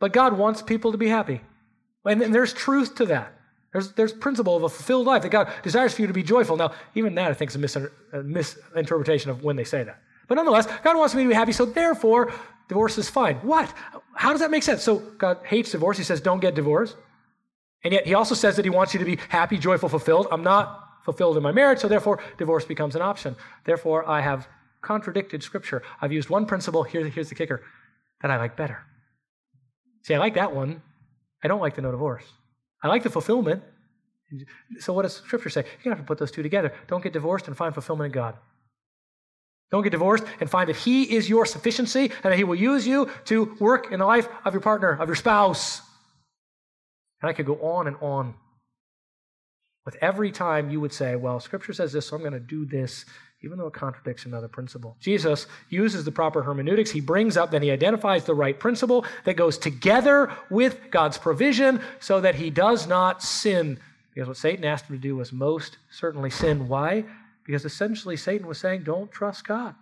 but 0.00 0.12
God 0.12 0.38
wants 0.38 0.62
people 0.62 0.92
to 0.92 0.98
be 0.98 1.08
happy. 1.08 1.40
And, 2.04 2.22
and 2.22 2.34
there's 2.34 2.52
truth 2.52 2.94
to 2.96 3.06
that. 3.06 3.32
There's, 3.72 3.92
there's 3.92 4.12
principle 4.12 4.56
of 4.56 4.62
a 4.62 4.68
fulfilled 4.68 5.06
life 5.06 5.22
that 5.22 5.30
God 5.30 5.50
desires 5.64 5.94
for 5.94 6.02
you 6.02 6.06
to 6.06 6.14
be 6.14 6.22
joyful. 6.22 6.56
Now, 6.56 6.72
even 6.94 7.16
that 7.16 7.30
I 7.30 7.34
think 7.34 7.52
is 7.52 7.76
a, 7.76 7.90
a 8.12 8.22
misinterpretation 8.22 9.30
of 9.30 9.42
when 9.42 9.56
they 9.56 9.64
say 9.64 9.82
that. 9.82 10.00
But 10.28 10.36
nonetheless, 10.36 10.68
God 10.84 10.96
wants 10.96 11.14
me 11.14 11.24
to 11.24 11.28
be 11.28 11.34
happy, 11.34 11.52
so 11.52 11.64
therefore, 11.64 12.32
divorce 12.68 12.96
is 12.98 13.10
fine. 13.10 13.36
What? 13.36 13.72
How 14.14 14.30
does 14.30 14.40
that 14.40 14.50
make 14.52 14.62
sense? 14.62 14.82
So 14.84 14.98
God 14.98 15.38
hates 15.44 15.72
divorce. 15.72 15.98
He 15.98 16.04
says, 16.04 16.20
don't 16.20 16.40
get 16.40 16.54
divorced. 16.54 16.96
And 17.84 17.92
yet 17.92 18.06
he 18.06 18.14
also 18.14 18.34
says 18.34 18.56
that 18.56 18.64
he 18.64 18.70
wants 18.70 18.94
you 18.94 18.98
to 18.98 19.04
be 19.04 19.18
happy, 19.28 19.58
joyful, 19.58 19.88
fulfilled. 19.88 20.26
I'm 20.32 20.42
not 20.42 20.88
fulfilled 21.04 21.36
in 21.36 21.42
my 21.42 21.52
marriage, 21.52 21.80
so 21.80 21.88
therefore 21.88 22.18
divorce 22.38 22.64
becomes 22.64 22.96
an 22.96 23.02
option. 23.02 23.36
Therefore, 23.64 24.08
I 24.08 24.22
have 24.22 24.48
contradicted 24.80 25.42
Scripture. 25.42 25.82
I've 26.00 26.12
used 26.12 26.30
one 26.30 26.46
principle, 26.46 26.82
here, 26.82 27.06
here's 27.06 27.28
the 27.28 27.34
kicker, 27.34 27.62
that 28.22 28.30
I 28.30 28.38
like 28.38 28.56
better. 28.56 28.80
See, 30.02 30.14
I 30.14 30.18
like 30.18 30.34
that 30.34 30.54
one. 30.54 30.82
I 31.42 31.48
don't 31.48 31.60
like 31.60 31.74
the 31.74 31.82
no 31.82 31.90
divorce. 31.90 32.24
I 32.82 32.88
like 32.88 33.02
the 33.02 33.10
fulfillment. 33.10 33.62
So, 34.78 34.92
what 34.92 35.02
does 35.02 35.16
Scripture 35.16 35.50
say? 35.50 35.64
You 35.84 35.90
have 35.90 35.98
to 35.98 36.04
put 36.04 36.18
those 36.18 36.30
two 36.30 36.42
together. 36.42 36.72
Don't 36.86 37.02
get 37.02 37.12
divorced 37.12 37.48
and 37.48 37.56
find 37.56 37.72
fulfillment 37.74 38.06
in 38.06 38.12
God. 38.12 38.36
Don't 39.70 39.82
get 39.82 39.90
divorced 39.90 40.24
and 40.40 40.48
find 40.48 40.68
that 40.68 40.76
He 40.76 41.14
is 41.14 41.28
your 41.28 41.46
sufficiency 41.46 42.10
and 42.22 42.32
that 42.32 42.36
He 42.36 42.44
will 42.44 42.54
use 42.54 42.86
you 42.86 43.10
to 43.26 43.56
work 43.60 43.92
in 43.92 43.98
the 44.00 44.06
life 44.06 44.28
of 44.44 44.54
your 44.54 44.60
partner, 44.60 44.92
of 44.92 45.08
your 45.08 45.16
spouse. 45.16 45.82
And 47.24 47.30
I 47.30 47.32
could 47.32 47.46
go 47.46 47.56
on 47.62 47.86
and 47.86 47.96
on. 48.02 48.34
With 49.86 49.96
every 50.02 50.30
time 50.30 50.68
you 50.68 50.78
would 50.78 50.92
say, 50.92 51.16
Well, 51.16 51.40
Scripture 51.40 51.72
says 51.72 51.90
this, 51.90 52.08
so 52.08 52.16
I'm 52.16 52.22
going 52.22 52.34
to 52.34 52.38
do 52.38 52.66
this 52.66 53.06
even 53.42 53.56
though 53.56 53.66
it 53.66 53.72
contradicts 53.72 54.26
another 54.26 54.46
principle. 54.46 54.98
Jesus 55.00 55.46
uses 55.70 56.04
the 56.04 56.12
proper 56.12 56.42
hermeneutics. 56.42 56.90
He 56.90 57.00
brings 57.00 57.38
up, 57.38 57.50
then 57.50 57.62
he 57.62 57.70
identifies 57.70 58.24
the 58.24 58.34
right 58.34 58.60
principle 58.60 59.06
that 59.24 59.38
goes 59.38 59.56
together 59.56 60.30
with 60.50 60.90
God's 60.90 61.16
provision 61.16 61.80
so 61.98 62.20
that 62.20 62.34
he 62.34 62.50
does 62.50 62.86
not 62.86 63.22
sin. 63.22 63.80
Because 64.14 64.28
what 64.28 64.36
Satan 64.36 64.66
asked 64.66 64.90
him 64.90 64.96
to 64.96 65.00
do 65.00 65.16
was 65.16 65.32
most 65.32 65.78
certainly 65.90 66.28
sin. 66.28 66.68
Why? 66.68 67.06
Because 67.46 67.64
essentially 67.64 68.18
Satan 68.18 68.46
was 68.46 68.58
saying, 68.58 68.82
don't 68.82 69.10
trust 69.10 69.46
God. 69.46 69.74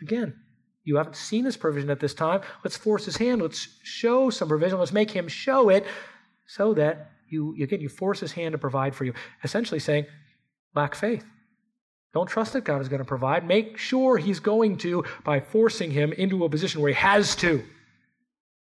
Again, 0.00 0.34
you 0.84 0.96
haven't 0.96 1.16
seen 1.16 1.44
his 1.44 1.56
provision 1.56 1.90
at 1.90 1.98
this 1.98 2.14
time. 2.14 2.40
Let's 2.64 2.76
force 2.76 3.04
his 3.04 3.16
hand. 3.16 3.42
Let's 3.42 3.68
show 3.82 4.30
some 4.30 4.48
provision. 4.48 4.78
Let's 4.78 4.92
make 4.92 5.10
him 5.10 5.28
show 5.28 5.68
it 5.68 5.86
so 6.46 6.74
that 6.74 7.12
you, 7.28 7.56
again, 7.62 7.80
you 7.80 7.88
force 7.88 8.20
his 8.20 8.32
hand 8.32 8.52
to 8.52 8.58
provide 8.58 8.94
for 8.94 9.04
you. 9.04 9.14
Essentially 9.42 9.80
saying, 9.80 10.06
lack 10.74 10.94
faith. 10.94 11.24
Don't 12.12 12.26
trust 12.26 12.52
that 12.52 12.64
God 12.64 12.82
is 12.82 12.88
going 12.88 13.00
to 13.00 13.06
provide. 13.06 13.46
Make 13.46 13.78
sure 13.78 14.18
He's 14.18 14.38
going 14.38 14.76
to 14.78 15.04
by 15.24 15.40
forcing 15.40 15.90
him 15.90 16.12
into 16.12 16.44
a 16.44 16.48
position 16.48 16.82
where 16.82 16.90
he 16.90 16.96
has 16.96 17.34
to. 17.36 17.62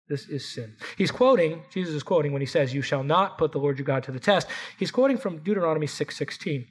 This 0.08 0.28
is 0.28 0.46
sin. 0.46 0.74
He's 0.96 1.10
quoting, 1.10 1.62
Jesus 1.72 1.94
is 1.94 2.02
quoting 2.02 2.32
when 2.32 2.42
he 2.42 2.46
says, 2.46 2.74
You 2.74 2.82
shall 2.82 3.02
not 3.02 3.38
put 3.38 3.52
the 3.52 3.58
Lord 3.58 3.78
your 3.78 3.86
God 3.86 4.02
to 4.04 4.12
the 4.12 4.20
test. 4.20 4.46
He's 4.78 4.90
quoting 4.90 5.16
from 5.16 5.38
Deuteronomy 5.38 5.86
6 5.86 6.16
16, 6.16 6.66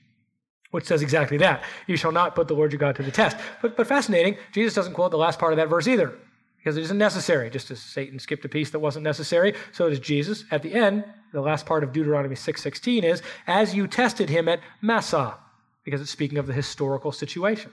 which 0.72 0.86
says 0.86 1.02
exactly 1.02 1.38
that. 1.38 1.64
You 1.88 1.98
shall 1.98 2.12
not 2.12 2.36
put 2.36 2.48
the 2.48 2.54
Lord 2.54 2.72
your 2.72 2.80
God 2.80 2.96
to 2.98 3.04
the 3.04 3.12
test. 3.12 3.38
But, 3.62 3.76
but 3.76 3.88
fascinating, 3.88 4.38
Jesus 4.52 4.74
doesn't 4.74 4.94
quote 4.94 5.12
the 5.12 5.18
last 5.18 5.40
part 5.40 5.54
of 5.54 5.58
that 5.58 5.70
verse 5.70 5.88
either, 5.88 6.14
because 6.62 6.78
it 6.78 6.82
isn't 6.82 6.98
necessary. 6.98 7.50
Just 7.50 7.72
as 7.72 7.82
Satan 7.82 8.20
skipped 8.20 8.46
a 8.46 8.50
piece 8.50 8.70
that 8.70 8.80
wasn't 8.80 9.04
necessary, 9.04 9.56
so 9.72 9.90
does 9.90 10.00
Jesus. 10.00 10.46
At 10.52 10.62
the 10.62 10.74
end, 10.74 11.04
the 11.34 11.42
last 11.42 11.66
part 11.66 11.84
of 11.84 11.92
Deuteronomy 11.92 12.36
6:16 12.36 13.04
is, 13.04 13.24
As 13.48 13.74
you 13.74 13.88
tested 13.88 14.30
him 14.30 14.48
at 14.48 14.60
Massah 14.82 15.38
because 15.84 16.02
it's 16.02 16.12
speaking 16.12 16.38
of 16.38 16.48
the 16.48 16.54
historical 16.54 17.12
situation. 17.12 17.72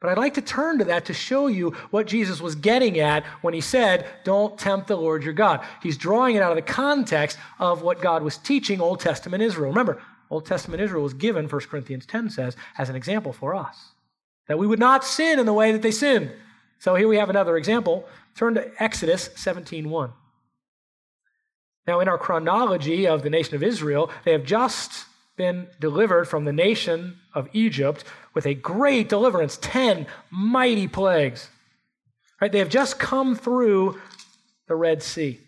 But 0.00 0.10
I'd 0.10 0.18
like 0.18 0.34
to 0.34 0.42
turn 0.42 0.78
to 0.78 0.84
that 0.86 1.04
to 1.06 1.14
show 1.14 1.46
you 1.46 1.70
what 1.90 2.06
Jesus 2.06 2.40
was 2.40 2.54
getting 2.56 2.98
at 2.98 3.24
when 3.40 3.54
he 3.54 3.60
said, 3.60 4.06
Don't 4.24 4.58
tempt 4.58 4.88
the 4.88 4.96
Lord 4.96 5.22
your 5.22 5.32
God. 5.32 5.64
He's 5.82 5.96
drawing 5.96 6.36
it 6.36 6.42
out 6.42 6.50
of 6.50 6.56
the 6.56 6.62
context 6.62 7.38
of 7.58 7.82
what 7.82 8.00
God 8.00 8.22
was 8.22 8.36
teaching 8.36 8.80
Old 8.80 9.00
Testament 9.00 9.42
Israel. 9.42 9.70
Remember, 9.70 10.02
Old 10.28 10.46
Testament 10.46 10.82
Israel 10.82 11.04
was 11.04 11.14
given, 11.14 11.48
1 11.48 11.60
Corinthians 11.62 12.06
10 12.06 12.30
says, 12.30 12.56
as 12.78 12.88
an 12.88 12.96
example 12.96 13.32
for 13.32 13.54
us, 13.54 13.92
that 14.48 14.58
we 14.58 14.66
would 14.66 14.78
not 14.78 15.04
sin 15.04 15.38
in 15.38 15.46
the 15.46 15.52
way 15.52 15.70
that 15.70 15.82
they 15.82 15.90
sinned. 15.90 16.32
So 16.82 16.96
here 16.96 17.06
we 17.06 17.16
have 17.18 17.30
another 17.30 17.56
example. 17.56 18.08
Turn 18.34 18.54
to 18.54 18.72
Exodus 18.82 19.28
17:1. 19.36 20.12
Now, 21.86 22.00
in 22.00 22.08
our 22.08 22.18
chronology 22.18 23.06
of 23.06 23.22
the 23.22 23.30
nation 23.30 23.54
of 23.54 23.62
Israel, 23.62 24.10
they 24.24 24.32
have 24.32 24.42
just 24.42 25.06
been 25.36 25.68
delivered 25.78 26.26
from 26.26 26.44
the 26.44 26.52
nation 26.52 27.20
of 27.34 27.48
Egypt 27.52 28.02
with 28.34 28.46
a 28.46 28.54
great 28.54 29.08
deliverance 29.08 29.58
10 29.62 30.08
mighty 30.28 30.88
plagues. 30.88 31.50
Right? 32.40 32.50
They 32.50 32.58
have 32.58 32.68
just 32.68 32.98
come 32.98 33.36
through 33.36 34.00
the 34.66 34.74
Red 34.74 35.04
Sea. 35.04 35.38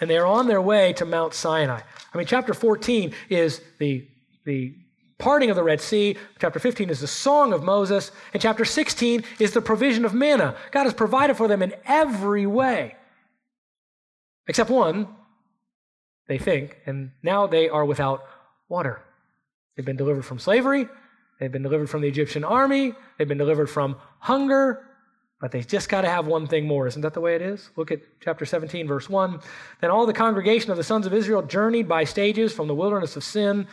And 0.00 0.08
they 0.08 0.16
are 0.16 0.26
on 0.26 0.46
their 0.46 0.62
way 0.62 0.92
to 0.92 1.04
Mount 1.04 1.34
Sinai. 1.34 1.80
I 2.14 2.16
mean, 2.16 2.26
chapter 2.28 2.54
14 2.54 3.12
is 3.28 3.60
the, 3.78 4.06
the 4.44 4.76
parting 5.18 5.50
of 5.50 5.56
the 5.56 5.62
Red 5.62 5.80
Sea. 5.80 6.16
Chapter 6.38 6.58
15 6.58 6.90
is 6.90 7.00
the 7.00 7.06
song 7.06 7.52
of 7.52 7.62
Moses. 7.62 8.12
And 8.32 8.42
chapter 8.42 8.64
16 8.64 9.24
is 9.38 9.52
the 9.52 9.62
provision 9.62 10.04
of 10.04 10.14
manna. 10.14 10.56
God 10.70 10.84
has 10.84 10.94
provided 10.94 11.36
for 11.36 11.48
them 11.48 11.62
in 11.62 11.74
every 11.86 12.46
way. 12.46 12.96
Except 14.48 14.70
one, 14.70 15.08
they 16.28 16.38
think, 16.38 16.78
and 16.86 17.12
now 17.22 17.46
they 17.46 17.68
are 17.68 17.84
without 17.84 18.24
water. 18.68 19.02
They've 19.76 19.86
been 19.86 19.96
delivered 19.96 20.24
from 20.24 20.38
slavery. 20.38 20.88
They've 21.38 21.52
been 21.52 21.62
delivered 21.62 21.90
from 21.90 22.00
the 22.00 22.08
Egyptian 22.08 22.44
army. 22.44 22.94
They've 23.18 23.28
been 23.28 23.38
delivered 23.38 23.68
from 23.68 23.96
hunger. 24.18 24.86
But 25.40 25.52
they 25.52 25.60
just 25.60 25.90
got 25.90 26.00
to 26.00 26.08
have 26.08 26.26
one 26.26 26.46
thing 26.46 26.66
more. 26.66 26.86
Isn't 26.86 27.02
that 27.02 27.12
the 27.12 27.20
way 27.20 27.34
it 27.34 27.42
is? 27.42 27.68
Look 27.76 27.90
at 27.90 28.00
chapter 28.20 28.46
17, 28.46 28.86
verse 28.86 29.10
1. 29.10 29.40
Then 29.82 29.90
all 29.90 30.06
the 30.06 30.14
congregation 30.14 30.70
of 30.70 30.78
the 30.78 30.84
sons 30.84 31.04
of 31.04 31.12
Israel 31.12 31.42
journeyed 31.42 31.86
by 31.86 32.04
stages 32.04 32.54
from 32.54 32.68
the 32.68 32.74
wilderness 32.74 33.16
of 33.16 33.24
sin. 33.24 33.66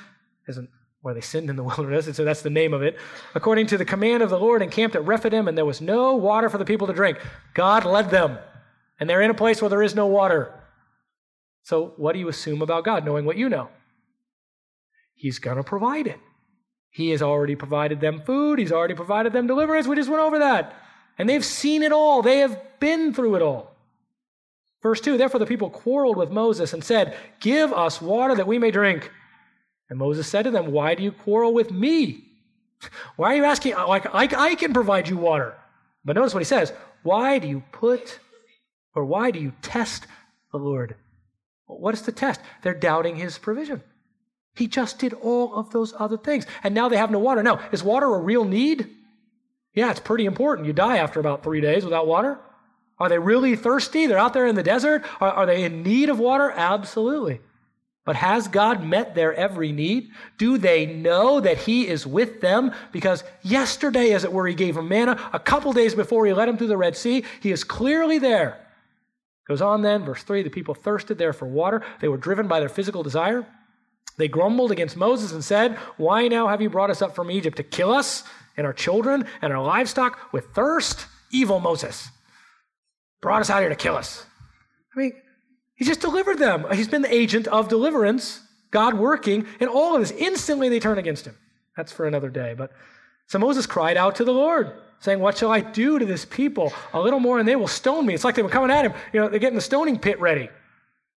Isn't 0.48 0.70
where 1.04 1.14
they 1.14 1.22
sinned 1.22 1.50
in 1.50 1.56
the 1.56 1.64
wilderness, 1.72 2.08
and 2.08 2.16
so 2.16 2.26
that's 2.26 2.42
the 2.42 2.50
name 2.50 2.74
of 2.74 2.82
it. 2.82 2.98
According 3.36 3.68
to 3.68 3.78
the 3.78 3.86
command 3.86 4.24
of 4.24 4.32
the 4.32 4.40
Lord, 4.40 4.62
encamped 4.64 4.96
at 4.96 5.06
Rephidim, 5.06 5.48
and 5.48 5.56
there 5.56 5.66
was 5.66 5.82
no 5.82 6.16
water 6.16 6.50
for 6.50 6.58
the 6.58 6.66
people 6.66 6.88
to 6.88 6.94
drink. 6.94 7.20
God 7.54 7.86
led 7.86 8.10
them, 8.10 8.40
and 9.00 9.08
they're 9.08 9.22
in 9.22 9.30
a 9.30 9.36
place 9.36 9.62
where 9.62 9.70
there 9.70 9.84
is 9.84 9.94
no 9.94 10.08
water. 10.08 10.52
So, 11.64 11.94
what 11.98 12.14
do 12.14 12.20
you 12.20 12.30
assume 12.30 12.62
about 12.62 12.86
God, 12.86 13.06
knowing 13.06 13.26
what 13.26 13.38
you 13.38 13.50
know? 13.50 13.70
He's 15.14 15.40
going 15.40 15.58
to 15.58 15.64
provide 15.64 16.08
it. 16.08 16.20
He 16.90 17.10
has 17.10 17.22
already 17.22 17.56
provided 17.56 18.00
them 18.00 18.22
food, 18.22 18.58
He's 18.58 18.72
already 18.72 18.96
provided 18.96 19.34
them 19.34 19.46
deliverance. 19.46 19.88
We 19.88 19.96
just 19.96 20.10
went 20.10 20.24
over 20.24 20.40
that. 20.40 20.74
And 21.18 21.30
they've 21.30 21.46
seen 21.46 21.84
it 21.84 21.92
all, 21.92 22.22
they 22.22 22.40
have 22.40 22.60
been 22.80 23.14
through 23.14 23.36
it 23.36 23.42
all. 23.42 23.76
Verse 24.82 25.02
2 25.02 25.18
Therefore 25.18 25.40
the 25.40 25.46
people 25.46 25.70
quarreled 25.70 26.18
with 26.18 26.32
Moses 26.32 26.74
and 26.74 26.84
said, 26.84 27.18
Give 27.42 27.74
us 27.74 28.02
water 28.02 28.36
that 28.36 28.48
we 28.48 28.58
may 28.58 28.72
drink. 28.72 29.12
And 29.94 30.00
Moses 30.00 30.28
said 30.28 30.46
to 30.46 30.50
them, 30.50 30.72
Why 30.72 30.96
do 30.96 31.04
you 31.04 31.12
quarrel 31.12 31.54
with 31.54 31.70
me? 31.70 32.24
Why 33.16 33.34
are 33.34 33.36
you 33.36 33.44
asking? 33.44 33.76
Like, 33.76 34.08
I, 34.08 34.28
I 34.36 34.56
can 34.56 34.74
provide 34.74 35.08
you 35.08 35.18
water. 35.18 35.56
But 36.04 36.16
notice 36.16 36.34
what 36.34 36.40
he 36.40 36.46
says 36.46 36.74
Why 37.04 37.38
do 37.38 37.48
you 37.48 37.62
put, 37.72 38.18
or 38.96 39.06
why 39.06 39.30
do 39.30 39.40
you 39.40 39.54
test 39.62 40.08
the 40.52 40.58
Lord? 40.58 40.96
What 41.68 41.94
is 41.94 42.02
the 42.02 42.12
test? 42.12 42.42
They're 42.64 42.74
doubting 42.74 43.18
his 43.18 43.38
provision. 43.38 43.84
He 44.56 44.66
just 44.66 44.98
did 44.98 45.14
all 45.14 45.54
of 45.54 45.70
those 45.70 45.94
other 46.00 46.18
things. 46.18 46.48
And 46.64 46.74
now 46.74 46.90
they 46.90 46.98
have 46.98 47.12
no 47.12 47.20
water. 47.20 47.44
Now, 47.44 47.60
is 47.72 47.84
water 47.84 48.12
a 48.16 48.20
real 48.20 48.46
need? 48.46 48.90
Yeah, 49.76 49.92
it's 49.92 50.00
pretty 50.00 50.26
important. 50.26 50.66
You 50.66 50.74
die 50.74 50.98
after 50.98 51.20
about 51.20 51.44
three 51.44 51.62
days 51.62 51.86
without 51.86 52.08
water. 52.08 52.40
Are 52.98 53.10
they 53.10 53.20
really 53.20 53.56
thirsty? 53.56 54.08
They're 54.08 54.18
out 54.18 54.34
there 54.34 54.48
in 54.48 54.56
the 54.56 54.64
desert. 54.64 55.04
Are, 55.22 55.30
are 55.30 55.46
they 55.46 55.64
in 55.64 55.84
need 55.84 56.10
of 56.10 56.18
water? 56.18 56.50
Absolutely. 56.50 57.42
But 58.06 58.18
has 58.18 58.50
God 58.50 58.84
met 58.84 59.16
their 59.16 59.34
every 59.34 59.72
need? 59.72 60.10
Do 60.38 60.58
they 60.58 60.86
know 60.86 61.40
that 61.40 61.60
He 61.60 61.88
is 61.88 62.06
with 62.06 62.42
them? 62.42 62.74
Because 62.92 63.24
yesterday, 63.42 64.12
as 64.12 64.24
it 64.24 64.34
were, 64.34 64.46
He 64.46 64.56
gave 64.56 64.76
them 64.76 64.90
manna. 64.90 65.30
A 65.32 65.40
couple 65.40 65.72
days 65.72 65.96
before 65.96 66.26
He 66.26 66.34
led 66.34 66.48
them 66.48 66.58
through 66.58 66.68
the 66.68 66.78
Red 66.78 66.98
Sea, 66.98 67.24
He 67.42 67.52
is 67.52 67.64
clearly 67.64 68.20
there. 68.20 68.60
Goes 69.48 69.62
on 69.62 69.82
then, 69.82 70.06
verse 70.06 70.24
3 70.24 70.44
the 70.44 70.50
people 70.50 70.74
thirsted 70.74 71.18
there 71.18 71.34
for 71.34 71.46
water. 71.46 71.82
They 72.00 72.08
were 72.08 72.18
driven 72.18 72.48
by 72.48 72.60
their 72.60 72.70
physical 72.70 73.04
desire. 73.04 73.46
They 74.18 74.28
grumbled 74.28 74.72
against 74.72 74.96
Moses 74.96 75.32
and 75.32 75.44
said, 75.44 75.76
Why 75.98 76.28
now 76.28 76.48
have 76.48 76.62
you 76.62 76.70
brought 76.70 76.90
us 76.90 77.02
up 77.02 77.16
from 77.16 77.32
Egypt 77.32 77.58
to 77.58 77.64
kill 77.64 77.92
us 77.92 78.24
and 78.58 78.68
our 78.68 78.74
children 78.74 79.26
and 79.42 79.52
our 79.52 79.64
livestock 79.64 80.32
with 80.32 80.48
thirst? 80.54 81.08
Evil 81.32 81.60
Moses. 81.60 82.10
Brought 83.22 83.42
us 83.42 83.50
out 83.50 83.62
here 83.62 83.70
to 83.70 83.76
kill 83.76 83.96
us. 83.96 84.26
I 84.96 85.00
mean, 85.00 85.14
he 85.84 85.88
just 85.88 86.00
delivered 86.00 86.40
them. 86.40 86.66
He's 86.72 86.88
been 86.88 87.02
the 87.02 87.14
agent 87.14 87.46
of 87.50 87.68
deliverance 87.68 88.40
God 88.72 88.94
working 88.94 89.46
and 89.60 89.70
all 89.70 89.96
of 89.96 90.02
this. 90.02 90.12
Instantly 90.12 90.70
they 90.70 90.80
turn 90.80 90.98
against 90.98 91.26
him. 91.26 91.36
That's 91.76 91.92
for 91.92 92.08
another 92.08 92.30
day. 92.30 92.56
But 92.58 92.72
so 93.28 93.38
Moses 93.38 93.66
cried 93.66 93.98
out 93.98 94.16
to 94.16 94.24
the 94.24 94.32
Lord, 94.32 94.72
saying, 95.00 95.20
What 95.20 95.38
shall 95.38 95.52
I 95.52 95.60
do 95.60 96.00
to 96.00 96.06
this 96.06 96.24
people? 96.24 96.72
A 96.94 97.02
little 97.02 97.20
more 97.20 97.38
and 97.38 97.46
they 97.46 97.58
will 97.58 97.68
stone 97.68 98.06
me. 98.06 98.14
It's 98.14 98.24
like 98.24 98.36
they 98.36 98.44
were 98.44 98.48
coming 98.48 98.72
at 98.72 98.86
him. 98.86 98.94
You 99.12 99.20
know, 99.20 99.28
they're 99.28 99.40
getting 99.40 99.58
the 99.58 99.62
stoning 99.62 100.00
pit 100.00 100.22
ready. 100.22 100.48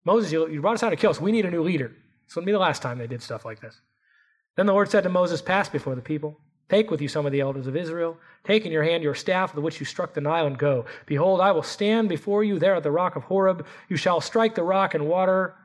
Moses, 0.03 0.31
you, 0.31 0.47
you 0.49 0.61
brought 0.61 0.73
us 0.73 0.81
out 0.81 0.89
to 0.89 0.95
kill 0.95 1.11
us. 1.11 1.21
We 1.21 1.31
need 1.31 1.45
a 1.45 1.51
new 1.51 1.61
leader. 1.61 1.91
This 2.25 2.35
wouldn't 2.35 2.47
be 2.47 2.51
the 2.51 2.57
last 2.57 2.81
time 2.81 2.97
they 2.97 3.05
did 3.05 3.21
stuff 3.21 3.45
like 3.45 3.61
this. 3.61 3.79
Then 4.57 4.65
the 4.65 4.73
Lord 4.73 4.89
said 4.89 5.03
to 5.03 5.09
Moses, 5.09 5.43
Pass 5.43 5.69
before 5.69 5.93
the 5.93 6.01
people. 6.01 6.39
Take 6.69 6.89
with 6.89 7.01
you 7.01 7.07
some 7.07 7.25
of 7.25 7.31
the 7.31 7.41
elders 7.41 7.67
of 7.67 7.75
Israel. 7.75 8.17
Take 8.43 8.65
in 8.65 8.71
your 8.71 8.83
hand 8.83 9.03
your 9.03 9.15
staff 9.15 9.53
with 9.53 9.63
which 9.63 9.79
you 9.79 9.85
struck 9.85 10.13
the 10.13 10.21
Nile 10.21 10.47
and 10.47 10.57
go. 10.57 10.85
Behold, 11.05 11.41
I 11.41 11.51
will 11.51 11.63
stand 11.63 12.09
before 12.09 12.43
you 12.43 12.57
there 12.57 12.75
at 12.75 12.83
the 12.83 12.91
rock 12.91 13.15
of 13.15 13.23
Horeb. 13.23 13.65
You 13.87 13.97
shall 13.97 14.21
strike 14.21 14.55
the 14.55 14.63
rock, 14.63 14.93
and 14.93 15.07
water 15.07 15.55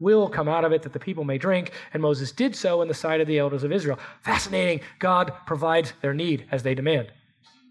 will 0.00 0.28
come 0.28 0.48
out 0.48 0.64
of 0.64 0.72
it 0.72 0.82
that 0.82 0.92
the 0.92 0.98
people 0.98 1.24
may 1.24 1.38
drink. 1.38 1.72
And 1.92 2.02
Moses 2.02 2.32
did 2.32 2.54
so 2.56 2.82
in 2.82 2.88
the 2.88 2.94
sight 2.94 3.20
of 3.20 3.26
the 3.26 3.38
elders 3.38 3.64
of 3.64 3.72
Israel. 3.72 3.98
Fascinating. 4.22 4.80
God 4.98 5.32
provides 5.46 5.92
their 6.00 6.14
need 6.14 6.46
as 6.50 6.62
they 6.62 6.74
demand. 6.74 7.12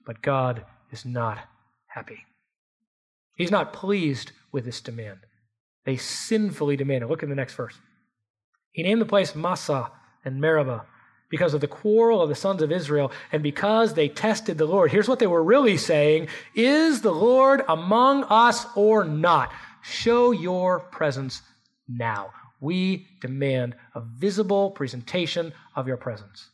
But 0.06 0.22
God 0.22 0.66
is 0.92 1.06
not 1.06 1.40
happy. 1.88 2.26
He's 3.36 3.52
not 3.52 3.74
pleased 3.74 4.32
with 4.52 4.66
this 4.66 4.82
demand. 4.82 5.20
They 5.86 5.98
sinfully 5.98 6.76
demand 6.76 7.04
it. 7.04 7.08
Look 7.08 7.24
in 7.24 7.30
the 7.30 7.36
next 7.36 7.54
verse. 7.54 7.76
He 8.72 8.84
named 8.84 9.02
the 9.02 9.06
place 9.06 9.36
Massah 9.36 9.92
and 10.24 10.42
Meribah 10.42 10.86
because 11.30 11.54
of 11.54 11.62
the 11.62 11.68
quarrel 11.68 12.22
of 12.22 12.30
the 12.30 12.36
sons 12.36 12.62
of 12.62 12.72
Israel 12.72 13.12
and 13.32 13.44
because 13.44 13.94
they 13.94 14.08
tested 14.08 14.58
the 14.58 14.66
Lord. 14.66 14.92
Here's 14.92 15.10
what 15.10 15.20
they 15.20 15.28
were 15.28 15.44
really 15.44 15.78
saying 15.78 16.28
Is 16.56 17.02
the 17.02 17.12
Lord 17.12 17.64
among 17.68 18.24
us 18.26 18.66
or 18.76 19.04
not? 19.04 19.52
Show 19.82 20.32
your 20.32 20.80
presence 20.80 21.42
now. 21.88 22.32
We 22.60 23.08
demand 23.22 23.76
a 23.94 24.02
visible 24.02 24.72
presentation 24.72 25.54
of 25.76 25.88
your 25.88 25.98
presence. 25.98 26.50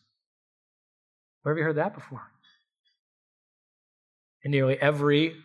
Where 1.44 1.54
have 1.54 1.60
you 1.60 1.64
heard 1.64 1.78
that 1.78 1.94
before? 1.94 2.22
In 4.44 4.52
nearly 4.52 4.78
every 4.82 5.36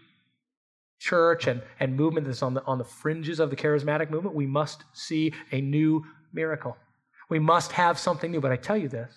church 0.99 1.47
and, 1.47 1.63
and 1.79 1.97
movement 1.97 2.27
that's 2.27 2.43
on 2.43 2.55
the, 2.55 2.65
on 2.65 2.79
the 2.79 2.85
fringes 2.85 3.39
of 3.39 3.51
the 3.51 3.57
charismatic 3.57 4.11
movement, 4.11 4.35
we 4.35 4.47
must 4.47 4.85
see 4.93 5.33
a 5.53 5.61
new 5.61 6.05
miracle. 6.33 6.77
We 7.29 7.39
must 7.39 7.73
have 7.73 7.99
something 7.99 8.31
new. 8.31 8.41
But 8.41 8.53
I 8.53 8.57
tell 8.57 8.77
you 8.77 8.89
this 8.89 9.13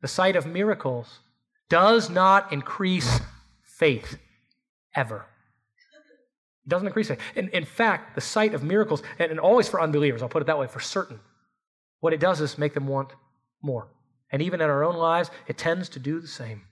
the 0.00 0.08
sight 0.08 0.36
of 0.36 0.46
miracles 0.46 1.20
does 1.68 2.08
not 2.08 2.52
increase 2.52 3.20
faith 3.62 4.18
ever. 4.94 5.26
It 6.64 6.68
doesn't 6.68 6.86
increase 6.86 7.08
faith. 7.08 7.20
In, 7.34 7.48
in 7.48 7.64
fact, 7.64 8.14
the 8.14 8.20
sight 8.20 8.54
of 8.54 8.62
miracles, 8.62 9.02
and, 9.18 9.30
and 9.30 9.40
always 9.40 9.68
for 9.68 9.80
unbelievers, 9.80 10.22
I'll 10.22 10.28
put 10.28 10.42
it 10.42 10.46
that 10.46 10.58
way, 10.58 10.66
for 10.66 10.80
certain, 10.80 11.20
what 12.00 12.12
it 12.12 12.20
does 12.20 12.40
is 12.40 12.58
make 12.58 12.74
them 12.74 12.86
want 12.86 13.12
more. 13.62 13.88
And 14.30 14.42
even 14.42 14.60
in 14.60 14.68
our 14.68 14.84
own 14.84 14.96
lives, 14.96 15.30
it 15.46 15.56
tends 15.56 15.88
to 15.90 15.98
do 15.98 16.20
the 16.20 16.28
same. 16.28 16.62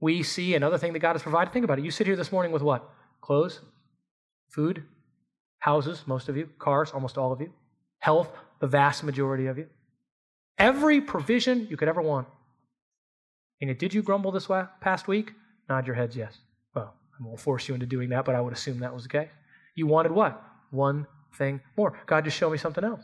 We 0.00 0.22
see 0.22 0.54
another 0.54 0.78
thing 0.78 0.92
that 0.92 0.98
God 0.98 1.12
has 1.12 1.22
provided. 1.22 1.52
Think 1.52 1.64
about 1.64 1.78
it. 1.78 1.84
You 1.84 1.90
sit 1.90 2.06
here 2.06 2.16
this 2.16 2.32
morning 2.32 2.52
with 2.52 2.62
what? 2.62 2.88
Clothes, 3.20 3.60
food, 4.50 4.84
houses, 5.58 6.02
most 6.06 6.28
of 6.28 6.36
you, 6.36 6.50
cars, 6.58 6.90
almost 6.90 7.16
all 7.16 7.32
of 7.32 7.40
you, 7.40 7.52
health, 8.00 8.30
the 8.64 8.68
vast 8.68 9.04
majority 9.04 9.46
of 9.46 9.58
you. 9.58 9.66
Every 10.56 10.98
provision 11.02 11.66
you 11.68 11.76
could 11.76 11.86
ever 11.86 12.00
want. 12.00 12.26
And 13.60 13.76
did 13.76 13.92
you 13.92 14.02
grumble 14.02 14.32
this 14.32 14.48
past 14.80 15.06
week? 15.06 15.32
Nod 15.68 15.86
your 15.86 15.94
heads 15.94 16.16
yes. 16.16 16.38
Well, 16.74 16.94
I 17.12 17.22
won't 17.22 17.38
force 17.38 17.68
you 17.68 17.74
into 17.74 17.84
doing 17.84 18.08
that, 18.08 18.24
but 18.24 18.34
I 18.34 18.40
would 18.40 18.54
assume 18.54 18.78
that 18.78 18.94
was 18.94 19.06
case. 19.06 19.28
You 19.74 19.86
wanted 19.86 20.12
what? 20.12 20.42
One 20.70 21.06
thing 21.34 21.60
more. 21.76 21.92
God, 22.06 22.24
just 22.24 22.38
show 22.38 22.48
me 22.48 22.56
something 22.56 22.84
else. 22.84 23.02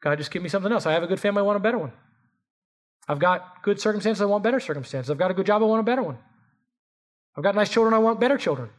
God, 0.00 0.18
just 0.18 0.32
give 0.32 0.42
me 0.42 0.48
something 0.48 0.72
else. 0.72 0.84
I 0.84 0.90
have 0.94 1.04
a 1.04 1.06
good 1.06 1.20
family, 1.20 1.42
I 1.42 1.42
want 1.42 1.58
a 1.58 1.60
better 1.60 1.78
one. 1.78 1.92
I've 3.06 3.20
got 3.20 3.62
good 3.62 3.80
circumstances, 3.80 4.20
I 4.20 4.24
want 4.24 4.42
better 4.42 4.58
circumstances. 4.58 5.12
I've 5.12 5.18
got 5.18 5.30
a 5.30 5.34
good 5.34 5.46
job, 5.46 5.62
I 5.62 5.66
want 5.66 5.78
a 5.78 5.84
better 5.84 6.02
one. 6.02 6.18
I've 7.36 7.44
got 7.44 7.54
nice 7.54 7.68
children, 7.68 7.94
I 7.94 7.98
want 7.98 8.18
better 8.18 8.36
children. 8.36 8.70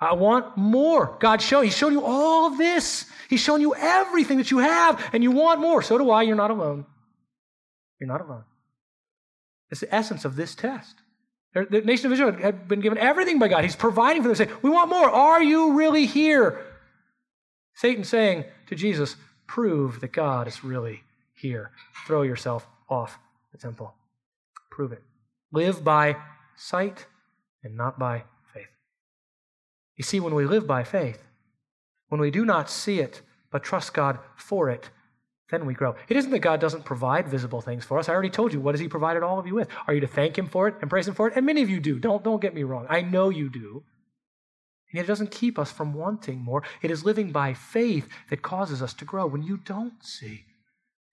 I 0.00 0.14
want 0.14 0.56
more. 0.56 1.16
God 1.20 1.42
showed, 1.42 1.62
He 1.62 1.70
showed 1.70 1.92
you 1.92 2.04
all 2.04 2.46
of 2.46 2.58
this. 2.58 3.06
He's 3.28 3.40
shown 3.40 3.60
you 3.60 3.74
everything 3.74 4.38
that 4.38 4.50
you 4.50 4.58
have, 4.58 5.10
and 5.12 5.22
you 5.22 5.30
want 5.30 5.60
more. 5.60 5.82
So 5.82 5.98
do 5.98 6.10
I. 6.10 6.22
You're 6.22 6.36
not 6.36 6.50
alone. 6.50 6.86
You're 8.00 8.08
not 8.08 8.20
alone. 8.20 8.44
It's 9.70 9.80
the 9.80 9.94
essence 9.94 10.24
of 10.24 10.36
this 10.36 10.54
test. 10.54 10.94
The 11.54 11.82
nation 11.84 12.06
of 12.06 12.12
Israel 12.12 12.32
had 12.32 12.68
been 12.68 12.80
given 12.80 12.98
everything 12.98 13.38
by 13.38 13.48
God. 13.48 13.64
He's 13.64 13.74
providing 13.74 14.22
for 14.22 14.28
them. 14.28 14.36
Say, 14.36 14.48
we 14.62 14.70
want 14.70 14.90
more. 14.90 15.10
Are 15.10 15.42
you 15.42 15.72
really 15.72 16.06
here? 16.06 16.64
Satan 17.74 18.04
saying 18.04 18.44
to 18.68 18.74
Jesus, 18.74 19.16
prove 19.46 20.00
that 20.00 20.12
God 20.12 20.46
is 20.46 20.62
really 20.62 21.02
here. 21.34 21.72
Throw 22.06 22.22
yourself 22.22 22.66
off 22.88 23.18
the 23.50 23.58
temple. 23.58 23.94
Prove 24.70 24.92
it. 24.92 25.02
Live 25.52 25.82
by 25.82 26.16
sight 26.56 27.06
and 27.64 27.76
not 27.76 27.98
by 27.98 28.24
you 29.98 30.04
see, 30.04 30.20
when 30.20 30.34
we 30.34 30.46
live 30.46 30.66
by 30.66 30.84
faith, 30.84 31.22
when 32.08 32.20
we 32.20 32.30
do 32.30 32.46
not 32.46 32.70
see 32.70 33.00
it, 33.00 33.20
but 33.50 33.64
trust 33.64 33.92
God 33.92 34.18
for 34.36 34.70
it, 34.70 34.90
then 35.50 35.66
we 35.66 35.74
grow. 35.74 35.96
It 36.08 36.16
isn't 36.16 36.30
that 36.30 36.38
God 36.38 36.60
doesn't 36.60 36.84
provide 36.84 37.28
visible 37.28 37.60
things 37.60 37.84
for 37.84 37.98
us. 37.98 38.08
I 38.08 38.12
already 38.12 38.30
told 38.30 38.52
you, 38.52 38.60
what 38.60 38.74
has 38.74 38.80
He 38.80 38.88
provided 38.88 39.22
all 39.22 39.38
of 39.38 39.46
you 39.46 39.54
with? 39.54 39.68
Are 39.86 39.94
you 39.94 40.00
to 40.00 40.06
thank 40.06 40.38
Him 40.38 40.46
for 40.46 40.68
it 40.68 40.76
and 40.80 40.88
praise 40.88 41.08
Him 41.08 41.14
for 41.14 41.26
it? 41.26 41.34
And 41.36 41.44
many 41.44 41.62
of 41.62 41.68
you 41.68 41.80
do. 41.80 41.98
Don't, 41.98 42.22
don't 42.22 42.40
get 42.40 42.54
me 42.54 42.62
wrong. 42.62 42.86
I 42.88 43.00
know 43.00 43.28
you 43.28 43.50
do. 43.50 43.82
And 44.92 45.02
it 45.02 45.06
doesn't 45.06 45.30
keep 45.30 45.58
us 45.58 45.72
from 45.72 45.94
wanting 45.94 46.38
more. 46.38 46.62
It 46.80 46.90
is 46.90 47.04
living 47.04 47.32
by 47.32 47.54
faith 47.54 48.08
that 48.30 48.40
causes 48.40 48.82
us 48.82 48.94
to 48.94 49.04
grow 49.04 49.26
when 49.26 49.42
you 49.42 49.56
don't 49.56 50.02
see. 50.02 50.44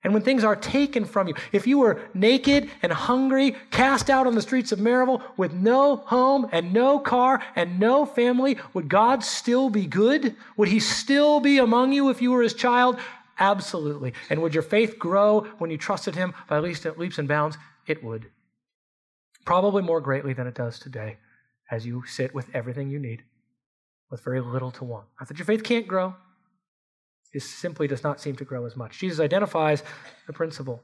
And 0.05 0.13
when 0.13 0.21
things 0.21 0.43
are 0.43 0.55
taken 0.55 1.03
from 1.03 1.27
you, 1.27 1.33
if 1.51 1.65
you 1.65 1.79
were 1.79 1.99
naked 2.13 2.69
and 2.83 2.93
hungry, 2.93 3.55
cast 3.71 4.07
out 4.11 4.27
on 4.27 4.35
the 4.35 4.41
streets 4.41 4.71
of 4.71 4.77
Maryville 4.77 5.23
with 5.35 5.51
no 5.51 5.95
home 5.95 6.47
and 6.51 6.71
no 6.71 6.99
car 6.99 7.43
and 7.55 7.79
no 7.79 8.05
family, 8.05 8.57
would 8.75 8.87
God 8.87 9.23
still 9.23 9.71
be 9.71 9.87
good? 9.87 10.35
Would 10.57 10.67
He 10.67 10.79
still 10.79 11.39
be 11.39 11.57
among 11.57 11.91
you 11.91 12.09
if 12.09 12.21
you 12.21 12.29
were 12.29 12.43
His 12.43 12.53
child? 12.53 12.99
Absolutely. 13.39 14.13
And 14.29 14.43
would 14.43 14.53
your 14.53 14.61
faith 14.61 14.99
grow 14.99 15.41
when 15.57 15.71
you 15.71 15.77
trusted 15.77 16.13
Him 16.13 16.35
by 16.47 16.59
least 16.59 16.85
leaps 16.97 17.17
and 17.17 17.27
bounds? 17.27 17.57
It 17.87 18.03
would. 18.03 18.27
Probably 19.43 19.81
more 19.81 20.01
greatly 20.01 20.33
than 20.33 20.45
it 20.45 20.53
does 20.53 20.77
today 20.77 21.17
as 21.71 21.83
you 21.83 22.03
sit 22.05 22.31
with 22.31 22.47
everything 22.53 22.91
you 22.91 22.99
need 22.99 23.23
with 24.11 24.23
very 24.23 24.39
little 24.39 24.69
to 24.69 24.83
want. 24.83 25.07
Not 25.19 25.29
that 25.29 25.39
your 25.39 25.45
faith 25.45 25.63
can't 25.63 25.87
grow, 25.87 26.13
it 27.35 27.43
simply 27.43 27.87
does 27.87 28.03
not 28.03 28.21
seem 28.21 28.35
to 28.37 28.45
grow 28.45 28.65
as 28.65 28.75
much. 28.77 28.97
Jesus 28.97 29.19
identifies 29.19 29.83
the 30.25 30.33
principle. 30.33 30.81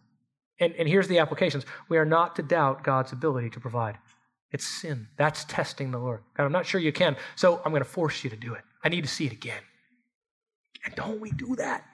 And, 0.60 0.74
and 0.76 0.88
here's 0.88 1.08
the 1.08 1.20
applications. 1.20 1.66
We 1.88 1.98
are 1.98 2.06
not 2.06 2.36
to 2.36 2.44
doubt 2.44 2.84
God's 2.84 3.14
ability 3.14 3.50
to 3.52 3.60
provide. 3.60 3.98
It's 4.52 4.68
sin. 4.68 5.08
That's 5.18 5.46
testing 5.46 5.92
the 5.92 5.98
Lord. 5.98 6.22
God, 6.36 6.44
I'm 6.44 6.52
not 6.52 6.66
sure 6.66 6.82
you 6.82 6.92
can, 6.92 7.16
so 7.36 7.62
I'm 7.64 7.72
going 7.72 7.84
to 7.84 7.90
force 7.90 8.24
you 8.24 8.30
to 8.30 8.36
do 8.36 8.54
it. 8.54 8.62
I 8.84 8.90
need 8.90 9.04
to 9.04 9.10
see 9.10 9.26
it 9.26 9.32
again. 9.32 9.62
And 10.86 10.94
don't 10.96 11.22
we 11.22 11.32
do 11.32 11.56
that? 11.56 11.86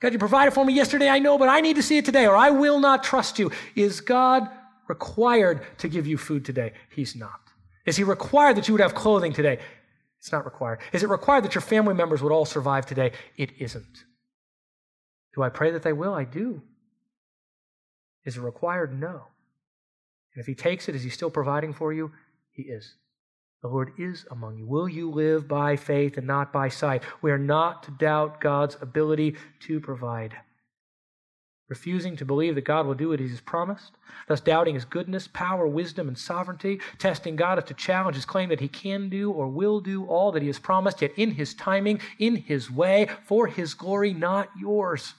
God, 0.00 0.12
you 0.12 0.18
provided 0.18 0.52
for 0.52 0.64
me 0.64 0.72
yesterday, 0.72 1.08
I 1.08 1.20
know, 1.20 1.38
but 1.38 1.48
I 1.48 1.60
need 1.60 1.76
to 1.76 1.82
see 1.82 1.96
it 1.96 2.04
today, 2.04 2.26
or 2.26 2.34
I 2.34 2.50
will 2.50 2.80
not 2.80 3.04
trust 3.04 3.38
you. 3.38 3.52
Is 3.76 4.00
God 4.00 4.48
required 4.88 5.62
to 5.78 5.88
give 5.88 6.08
you 6.08 6.18
food 6.18 6.44
today? 6.44 6.72
He's 6.90 7.14
not. 7.14 7.40
Is 7.86 7.96
He 7.96 8.02
required 8.02 8.56
that 8.56 8.66
you 8.66 8.74
would 8.74 8.80
have 8.80 8.96
clothing 8.96 9.32
today? 9.32 9.60
It's 10.22 10.30
not 10.30 10.44
required. 10.44 10.78
Is 10.92 11.02
it 11.02 11.08
required 11.08 11.42
that 11.42 11.56
your 11.56 11.62
family 11.62 11.94
members 11.94 12.22
would 12.22 12.30
all 12.30 12.44
survive 12.44 12.86
today? 12.86 13.10
It 13.36 13.50
isn't. 13.58 14.04
Do 15.34 15.42
I 15.42 15.48
pray 15.48 15.72
that 15.72 15.82
they 15.82 15.92
will? 15.92 16.14
I 16.14 16.22
do. 16.22 16.62
Is 18.24 18.36
it 18.36 18.40
required? 18.40 18.96
No. 18.98 19.24
And 20.32 20.40
if 20.40 20.46
he 20.46 20.54
takes 20.54 20.88
it, 20.88 20.94
is 20.94 21.02
he 21.02 21.10
still 21.10 21.28
providing 21.28 21.74
for 21.74 21.92
you? 21.92 22.12
He 22.52 22.62
is. 22.62 22.94
The 23.62 23.68
Lord 23.68 23.94
is 23.98 24.24
among 24.30 24.58
you. 24.58 24.64
Will 24.64 24.88
you 24.88 25.10
live 25.10 25.48
by 25.48 25.74
faith 25.74 26.16
and 26.16 26.26
not 26.28 26.52
by 26.52 26.68
sight? 26.68 27.02
We 27.20 27.32
are 27.32 27.38
not 27.38 27.82
to 27.82 27.90
doubt 27.90 28.40
God's 28.40 28.76
ability 28.80 29.34
to 29.62 29.80
provide 29.80 30.36
refusing 31.72 32.16
to 32.16 32.26
believe 32.26 32.54
that 32.54 32.66
God 32.66 32.86
will 32.86 32.92
do 32.92 33.08
what 33.08 33.18
He 33.18 33.28
has 33.28 33.40
promised, 33.40 33.92
thus 34.28 34.42
doubting 34.42 34.74
His 34.74 34.84
goodness, 34.84 35.26
power, 35.26 35.66
wisdom, 35.66 36.06
and 36.06 36.18
sovereignty, 36.18 36.80
testing 36.98 37.34
God 37.34 37.56
as 37.56 37.64
to 37.64 37.74
challenge 37.74 38.14
His 38.14 38.26
claim 38.26 38.50
that 38.50 38.60
He 38.60 38.68
can 38.68 39.08
do 39.08 39.30
or 39.30 39.48
will 39.48 39.80
do 39.80 40.04
all 40.04 40.32
that 40.32 40.42
He 40.42 40.48
has 40.48 40.58
promised, 40.58 41.00
yet 41.00 41.12
in 41.16 41.30
His 41.30 41.54
timing, 41.54 41.98
in 42.18 42.36
His 42.36 42.70
way, 42.70 43.08
for 43.24 43.46
His 43.46 43.72
glory, 43.72 44.12
not 44.12 44.50
yours. 44.60 45.14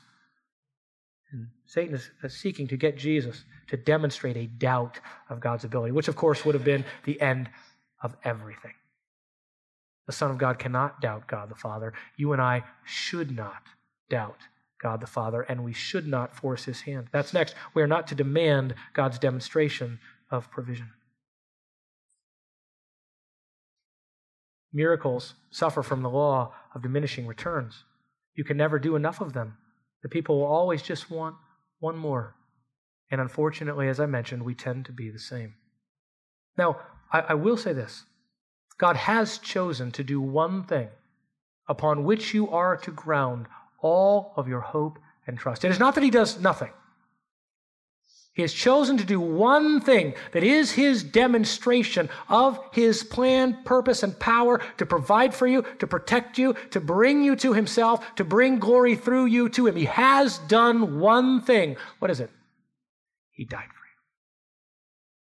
And 1.32 1.48
Satan 1.66 1.96
is 1.96 2.12
seeking 2.28 2.68
to 2.68 2.78
get 2.78 3.00
Jesus 3.00 3.46
to 3.70 3.78
demonstrate 3.78 4.38
a 4.38 4.46
doubt 4.46 5.00
of 5.30 5.40
God's 5.40 5.64
ability, 5.64 5.92
which 5.92 6.08
of 6.08 6.16
course 6.16 6.46
would 6.46 6.54
have 6.54 6.64
been 6.64 6.86
the 7.06 7.20
end 7.20 7.50
of 8.04 8.16
everything. 8.24 8.74
The 10.06 10.14
Son 10.14 10.30
of 10.30 10.38
God 10.38 10.60
cannot 10.60 11.02
doubt 11.02 11.28
God 11.28 11.50
the 11.50 11.56
Father. 11.56 11.94
You 12.16 12.34
and 12.34 12.42
I 12.42 12.62
should 12.86 13.36
not 13.36 13.64
doubt 14.08 14.38
God 14.84 15.00
the 15.00 15.08
Father, 15.08 15.42
and 15.42 15.64
we 15.64 15.74
should 15.74 16.06
not 16.06 16.36
force 16.36 16.66
his 16.66 16.82
hand. 16.82 17.08
That's 17.12 17.34
next. 17.34 17.56
We 17.74 17.82
are 17.82 17.88
not 17.88 18.06
to 18.08 18.16
demand 18.16 18.76
God's 18.94 19.18
demonstration 19.18 20.00
of 20.30 20.52
provision. 20.52 20.92
Miracles 24.74 25.36
suffer 25.52 25.82
from 25.82 26.02
the 26.02 26.10
law 26.10 26.54
of 26.76 26.82
diminishing 26.82 27.26
returns. 27.26 27.86
You 28.36 28.44
can 28.44 28.58
never 28.58 28.78
do 28.78 28.98
enough 28.98 29.22
of 29.22 29.32
them. 29.32 29.58
The 30.02 30.10
people 30.10 30.40
will 30.40 30.48
always 30.48 30.82
just 30.82 31.10
want 31.10 31.36
one 31.80 31.98
more. 31.98 32.36
And 33.10 33.22
unfortunately, 33.22 33.88
as 33.88 34.02
I 34.02 34.06
mentioned, 34.06 34.44
we 34.44 34.54
tend 34.54 34.86
to 34.88 34.92
be 34.92 35.10
the 35.10 35.20
same. 35.20 35.54
Now, 36.58 36.80
I, 37.12 37.20
I 37.22 37.34
will 37.36 37.58
say 37.58 37.72
this 37.72 38.04
God 38.78 38.98
has 38.98 39.38
chosen 39.38 39.92
to 39.92 40.04
do 40.04 40.20
one 40.20 40.64
thing 40.64 40.90
upon 41.70 42.04
which 42.04 42.34
you 42.34 42.50
are 42.50 42.76
to 42.76 42.92
ground 42.92 43.46
all 43.84 44.34
of 44.36 44.48
your 44.48 44.62
hope 44.62 44.98
and 45.28 45.38
trust. 45.38 45.64
It 45.64 45.70
is 45.70 45.80
not 45.80 45.94
that 45.94 46.04
He 46.04 46.10
does 46.10 46.40
nothing. 46.40 46.72
He 48.34 48.42
has 48.42 48.52
chosen 48.52 48.98
to 48.98 49.04
do 49.04 49.20
one 49.20 49.80
thing 49.80 50.16
that 50.32 50.44
is 50.44 50.72
his 50.72 51.04
demonstration 51.04 52.10
of 52.30 52.60
his 52.72 53.04
plan, 53.04 53.60
purpose, 53.64 54.02
and 54.02 54.18
power 54.20 54.60
to 54.78 54.88
provide 54.88 55.36
for 55.36 55.46
you, 55.46 55.64
to 55.78 55.86
protect 55.86 56.40
you, 56.40 56.56
to 56.72 56.80
bring 56.80 57.24
you 57.24 57.36
to 57.36 57.54
himself, 57.54 58.16
to 58.16 58.24
bring 58.24 58.58
glory 58.58 58.96
through 58.96 59.26
you 59.26 59.50
to 59.50 59.68
him. 59.68 59.76
He 59.76 59.86
has 59.86 60.40
done 60.40 61.00
one 61.00 61.42
thing. 61.42 61.76
What 62.00 62.10
is 62.10 62.20
it? 62.20 62.32
He 63.34 63.46
died 63.46 63.70
for 63.70 63.86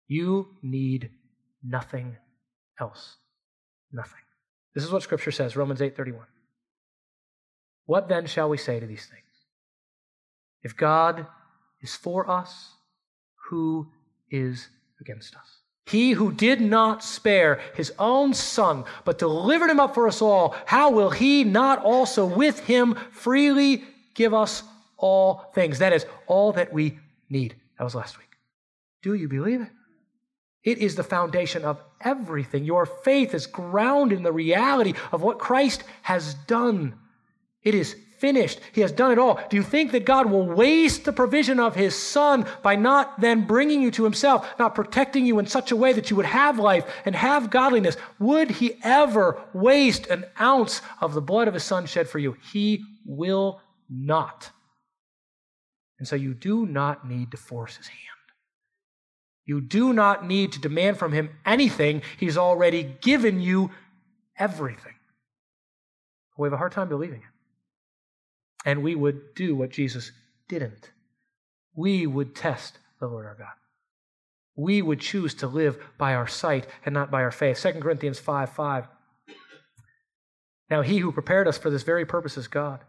you. 0.08 0.22
You 0.22 0.48
need 0.64 1.12
nothing 1.64 2.18
else. 2.80 3.18
Nothing. 3.92 4.22
This 4.74 4.84
is 4.84 4.92
what 4.92 5.04
scripture 5.04 5.32
says, 5.32 5.56
Romans 5.56 5.80
8:31. 5.80 6.26
What 7.86 8.08
then 8.10 8.26
shall 8.26 8.50
we 8.50 8.58
say 8.58 8.80
to 8.80 8.86
these 8.86 9.06
things? 9.06 9.22
If 10.64 10.76
God 10.76 11.28
is 11.82 11.96
for 11.96 12.30
us, 12.30 12.72
who 13.50 13.92
is 14.30 14.68
against 15.00 15.36
us? 15.36 15.58
He 15.86 16.12
who 16.12 16.32
did 16.32 16.62
not 16.62 17.04
spare 17.04 17.62
his 17.76 17.94
own 18.00 18.34
son, 18.34 18.86
but 19.04 19.20
delivered 19.20 19.70
him 19.70 19.80
up 19.80 19.94
for 19.94 20.08
us 20.08 20.22
all, 20.22 20.56
how 20.66 20.90
will 20.90 21.12
he 21.12 21.44
not 21.44 21.84
also 21.84 22.26
with 22.26 22.60
him 22.62 22.96
freely 23.12 23.84
give 24.16 24.34
us 24.34 24.64
all 24.98 25.52
things? 25.54 25.78
That 25.78 25.94
is, 25.94 26.08
all 26.26 26.54
that 26.54 26.74
we 26.74 26.98
need. 27.30 27.56
That 27.78 27.84
was 27.84 27.94
last 27.94 28.18
week. 28.18 28.26
Do 29.04 29.14
you 29.14 29.28
believe 29.28 29.62
it? 29.62 29.70
It 30.64 30.80
is 30.80 30.96
the 30.96 31.04
foundation 31.04 31.64
of 31.64 31.80
everything. 32.02 32.66
Your 32.66 32.88
faith 32.88 33.36
is 33.36 33.46
grounded 33.46 34.18
in 34.18 34.24
the 34.24 34.32
reality 34.32 34.96
of 35.12 35.22
what 35.22 35.38
Christ 35.38 35.84
has 36.02 36.34
done. 36.34 36.96
It 37.66 37.74
is 37.76 37.96
finished. 38.20 38.60
He 38.72 38.82
has 38.82 38.92
done 38.92 39.12
it 39.12 39.20
all. 39.20 39.40
Do 39.50 39.58
you 39.58 39.64
think 39.64 39.92
that 39.92 40.06
God 40.06 40.30
will 40.30 40.46
waste 40.46 41.04
the 41.04 41.12
provision 41.12 41.60
of 41.60 41.76
His 41.76 41.96
Son 41.96 42.46
by 42.64 42.76
not 42.76 43.20
then 43.20 43.46
bringing 43.46 43.82
you 43.82 43.92
to 43.92 44.04
Himself, 44.04 44.48
not 44.58 44.76
protecting 44.76 45.26
you 45.26 45.40
in 45.40 45.48
such 45.48 45.72
a 45.72 45.76
way 45.76 45.92
that 45.92 46.10
you 46.10 46.16
would 46.16 46.26
have 46.26 46.60
life 46.60 46.86
and 47.06 47.16
have 47.16 47.50
godliness? 47.50 47.98
Would 48.20 48.52
He 48.52 48.80
ever 48.84 49.42
waste 49.54 50.08
an 50.08 50.26
ounce 50.40 50.82
of 51.02 51.14
the 51.14 51.22
blood 51.22 51.48
of 51.48 51.54
His 51.54 51.64
Son 51.64 51.86
shed 51.88 52.08
for 52.08 52.20
you? 52.20 52.38
He 52.54 52.84
will 53.06 53.62
not. 53.90 54.52
And 56.00 56.08
so 56.08 56.16
you 56.16 56.34
do 56.34 56.66
not 56.66 57.08
need 57.08 57.32
to 57.32 57.38
force 57.38 57.76
His 57.78 57.88
hand. 57.88 58.00
You 59.46 59.62
do 59.62 59.94
not 59.94 60.26
need 60.26 60.54
to 60.54 60.60
demand 60.60 60.98
from 60.98 61.12
Him 61.12 61.30
anything. 61.46 62.02
He's 62.18 62.38
already 62.38 62.96
given 63.02 63.40
you 63.40 63.72
everything. 64.38 64.94
We 66.38 66.48
have 66.48 66.54
a 66.54 66.58
hard 66.58 66.74
time 66.74 66.90
believing 66.90 67.22
it 67.22 67.35
and 68.66 68.82
we 68.84 68.96
would 68.96 69.36
do 69.36 69.56
what 69.56 69.70
Jesus 69.70 70.12
didn't. 70.50 70.92
We 71.76 72.08
would 72.08 72.36
test 72.36 72.80
the 73.00 73.08
Lord 73.08 73.26
our 73.26 73.36
God. 73.36 73.54
We 74.56 74.82
would 74.82 75.00
choose 75.00 75.34
to 75.36 75.48
live 75.48 75.78
by 75.98 76.16
our 76.16 76.28
sight 76.28 76.66
and 76.86 76.94
not 76.94 77.12
by 77.12 77.22
our 77.22 77.32
faith. 77.32 77.62
2 77.62 77.74
Corinthians 77.74 78.20
5 78.20 78.50
5. 78.50 78.88
Now, 80.70 80.82
he 80.82 80.98
who 80.98 81.12
prepared 81.12 81.48
us 81.48 81.58
for 81.58 81.70
this 81.70 81.84
very 81.84 82.06
purpose 82.06 82.38
is 82.38 82.48
God, 82.48 82.80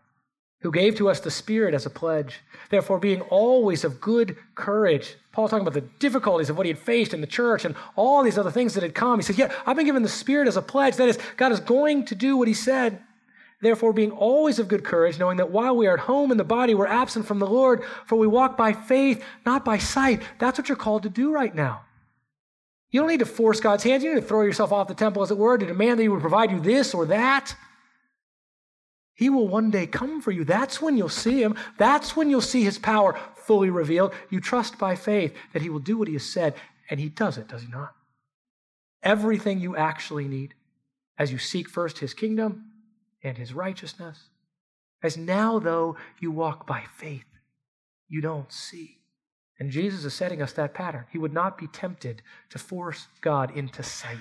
who 0.62 0.70
gave 0.70 0.94
to 0.96 1.10
us 1.10 1.20
the 1.20 1.30
Spirit 1.30 1.74
as 1.74 1.84
a 1.84 1.90
pledge. 1.90 2.40
Therefore, 2.70 2.98
being 2.98 3.20
always 3.22 3.84
of 3.84 4.00
good 4.00 4.36
courage. 4.54 5.16
Paul 5.32 5.48
talking 5.48 5.66
about 5.66 5.74
the 5.74 5.88
difficulties 5.98 6.48
of 6.48 6.56
what 6.56 6.64
he 6.64 6.72
had 6.72 6.78
faced 6.78 7.12
in 7.12 7.20
the 7.20 7.26
church 7.26 7.66
and 7.66 7.74
all 7.94 8.22
these 8.22 8.38
other 8.38 8.50
things 8.50 8.74
that 8.74 8.82
had 8.82 8.94
come. 8.94 9.18
He 9.18 9.24
said, 9.24 9.36
Yeah, 9.36 9.52
I've 9.66 9.76
been 9.76 9.84
given 9.84 10.02
the 10.02 10.08
Spirit 10.08 10.48
as 10.48 10.56
a 10.56 10.62
pledge. 10.62 10.96
That 10.96 11.08
is, 11.08 11.18
God 11.36 11.52
is 11.52 11.60
going 11.60 12.06
to 12.06 12.14
do 12.14 12.36
what 12.38 12.48
he 12.48 12.54
said. 12.54 13.02
Therefore, 13.66 13.92
being 13.92 14.12
always 14.12 14.60
of 14.60 14.68
good 14.68 14.84
courage, 14.84 15.18
knowing 15.18 15.38
that 15.38 15.50
while 15.50 15.74
we 15.74 15.88
are 15.88 15.94
at 15.94 16.04
home 16.04 16.30
in 16.30 16.38
the 16.38 16.44
body, 16.44 16.72
we're 16.72 16.86
absent 16.86 17.26
from 17.26 17.40
the 17.40 17.48
Lord, 17.48 17.82
for 18.04 18.14
we 18.14 18.28
walk 18.28 18.56
by 18.56 18.72
faith, 18.72 19.24
not 19.44 19.64
by 19.64 19.76
sight. 19.76 20.22
That's 20.38 20.56
what 20.56 20.68
you're 20.68 20.76
called 20.76 21.02
to 21.02 21.08
do 21.08 21.32
right 21.32 21.52
now. 21.52 21.80
You 22.92 23.00
don't 23.00 23.08
need 23.08 23.18
to 23.18 23.26
force 23.26 23.58
God's 23.58 23.82
hands. 23.82 24.04
You 24.04 24.14
need 24.14 24.20
to 24.20 24.26
throw 24.28 24.42
yourself 24.42 24.70
off 24.70 24.86
the 24.86 24.94
temple, 24.94 25.24
as 25.24 25.32
it 25.32 25.36
were, 25.36 25.58
to 25.58 25.66
demand 25.66 25.98
that 25.98 26.04
He 26.04 26.08
would 26.08 26.20
provide 26.20 26.52
you 26.52 26.60
this 26.60 26.94
or 26.94 27.06
that. 27.06 27.56
He 29.14 29.30
will 29.30 29.48
one 29.48 29.72
day 29.72 29.88
come 29.88 30.22
for 30.22 30.30
you. 30.30 30.44
That's 30.44 30.80
when 30.80 30.96
you'll 30.96 31.08
see 31.08 31.42
Him. 31.42 31.56
That's 31.76 32.14
when 32.14 32.30
you'll 32.30 32.40
see 32.42 32.62
His 32.62 32.78
power 32.78 33.18
fully 33.34 33.70
revealed. 33.70 34.14
You 34.30 34.38
trust 34.38 34.78
by 34.78 34.94
faith 34.94 35.34
that 35.54 35.62
He 35.62 35.70
will 35.70 35.80
do 35.80 35.98
what 35.98 36.06
He 36.06 36.14
has 36.14 36.24
said, 36.24 36.54
and 36.88 37.00
He 37.00 37.08
does 37.08 37.36
it, 37.36 37.48
does 37.48 37.62
He 37.62 37.68
not? 37.68 37.96
Everything 39.02 39.58
you 39.58 39.74
actually 39.74 40.28
need 40.28 40.54
as 41.18 41.32
you 41.32 41.38
seek 41.38 41.68
first 41.68 41.98
His 41.98 42.14
kingdom 42.14 42.66
and 43.26 43.36
his 43.36 43.52
righteousness. 43.52 44.30
As 45.02 45.16
now, 45.16 45.58
though, 45.58 45.96
you 46.20 46.30
walk 46.30 46.66
by 46.66 46.84
faith, 46.96 47.26
you 48.08 48.20
don't 48.20 48.52
see. 48.52 48.98
And 49.58 49.70
Jesus 49.70 50.04
is 50.04 50.14
setting 50.14 50.42
us 50.42 50.52
that 50.52 50.74
pattern. 50.74 51.06
He 51.10 51.18
would 51.18 51.32
not 51.32 51.58
be 51.58 51.66
tempted 51.66 52.22
to 52.50 52.58
force 52.58 53.08
God 53.20 53.56
into 53.56 53.82
sight. 53.82 54.18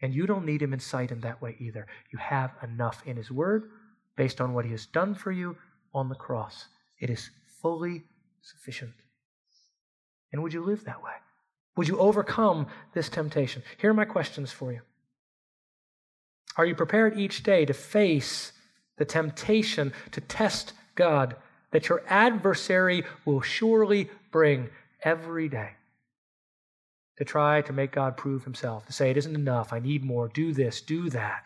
And 0.00 0.14
you 0.14 0.26
don't 0.26 0.46
need 0.46 0.62
him 0.62 0.72
in 0.72 0.80
sight 0.80 1.10
in 1.10 1.20
that 1.20 1.42
way 1.42 1.56
either. 1.58 1.86
You 2.12 2.18
have 2.18 2.52
enough 2.62 3.02
in 3.04 3.16
his 3.16 3.30
word 3.30 3.70
based 4.16 4.40
on 4.40 4.54
what 4.54 4.64
he 4.64 4.70
has 4.70 4.86
done 4.86 5.14
for 5.14 5.32
you 5.32 5.56
on 5.92 6.08
the 6.08 6.14
cross. 6.14 6.66
It 7.00 7.10
is 7.10 7.30
fully 7.60 8.04
sufficient. 8.40 8.92
And 10.32 10.42
would 10.42 10.52
you 10.52 10.62
live 10.62 10.84
that 10.84 11.02
way? 11.02 11.12
Would 11.76 11.88
you 11.88 11.98
overcome 11.98 12.68
this 12.94 13.08
temptation? 13.08 13.62
Here 13.78 13.90
are 13.90 13.94
my 13.94 14.04
questions 14.04 14.52
for 14.52 14.72
you. 14.72 14.80
Are 16.56 16.66
you 16.66 16.74
prepared 16.74 17.18
each 17.18 17.42
day 17.42 17.64
to 17.64 17.72
face 17.72 18.52
the 18.98 19.04
temptation 19.04 19.92
to 20.12 20.20
test 20.20 20.72
God 20.94 21.36
that 21.70 21.88
your 21.88 22.02
adversary 22.08 23.04
will 23.24 23.40
surely 23.40 24.10
bring 24.30 24.68
every 25.02 25.48
day? 25.48 25.70
To 27.18 27.24
try 27.24 27.60
to 27.62 27.72
make 27.72 27.92
God 27.92 28.16
prove 28.16 28.44
himself, 28.44 28.86
to 28.86 28.92
say, 28.92 29.10
it 29.10 29.16
isn't 29.16 29.34
enough, 29.34 29.72
I 29.72 29.78
need 29.78 30.04
more, 30.04 30.28
do 30.28 30.52
this, 30.52 30.80
do 30.80 31.10
that. 31.10 31.44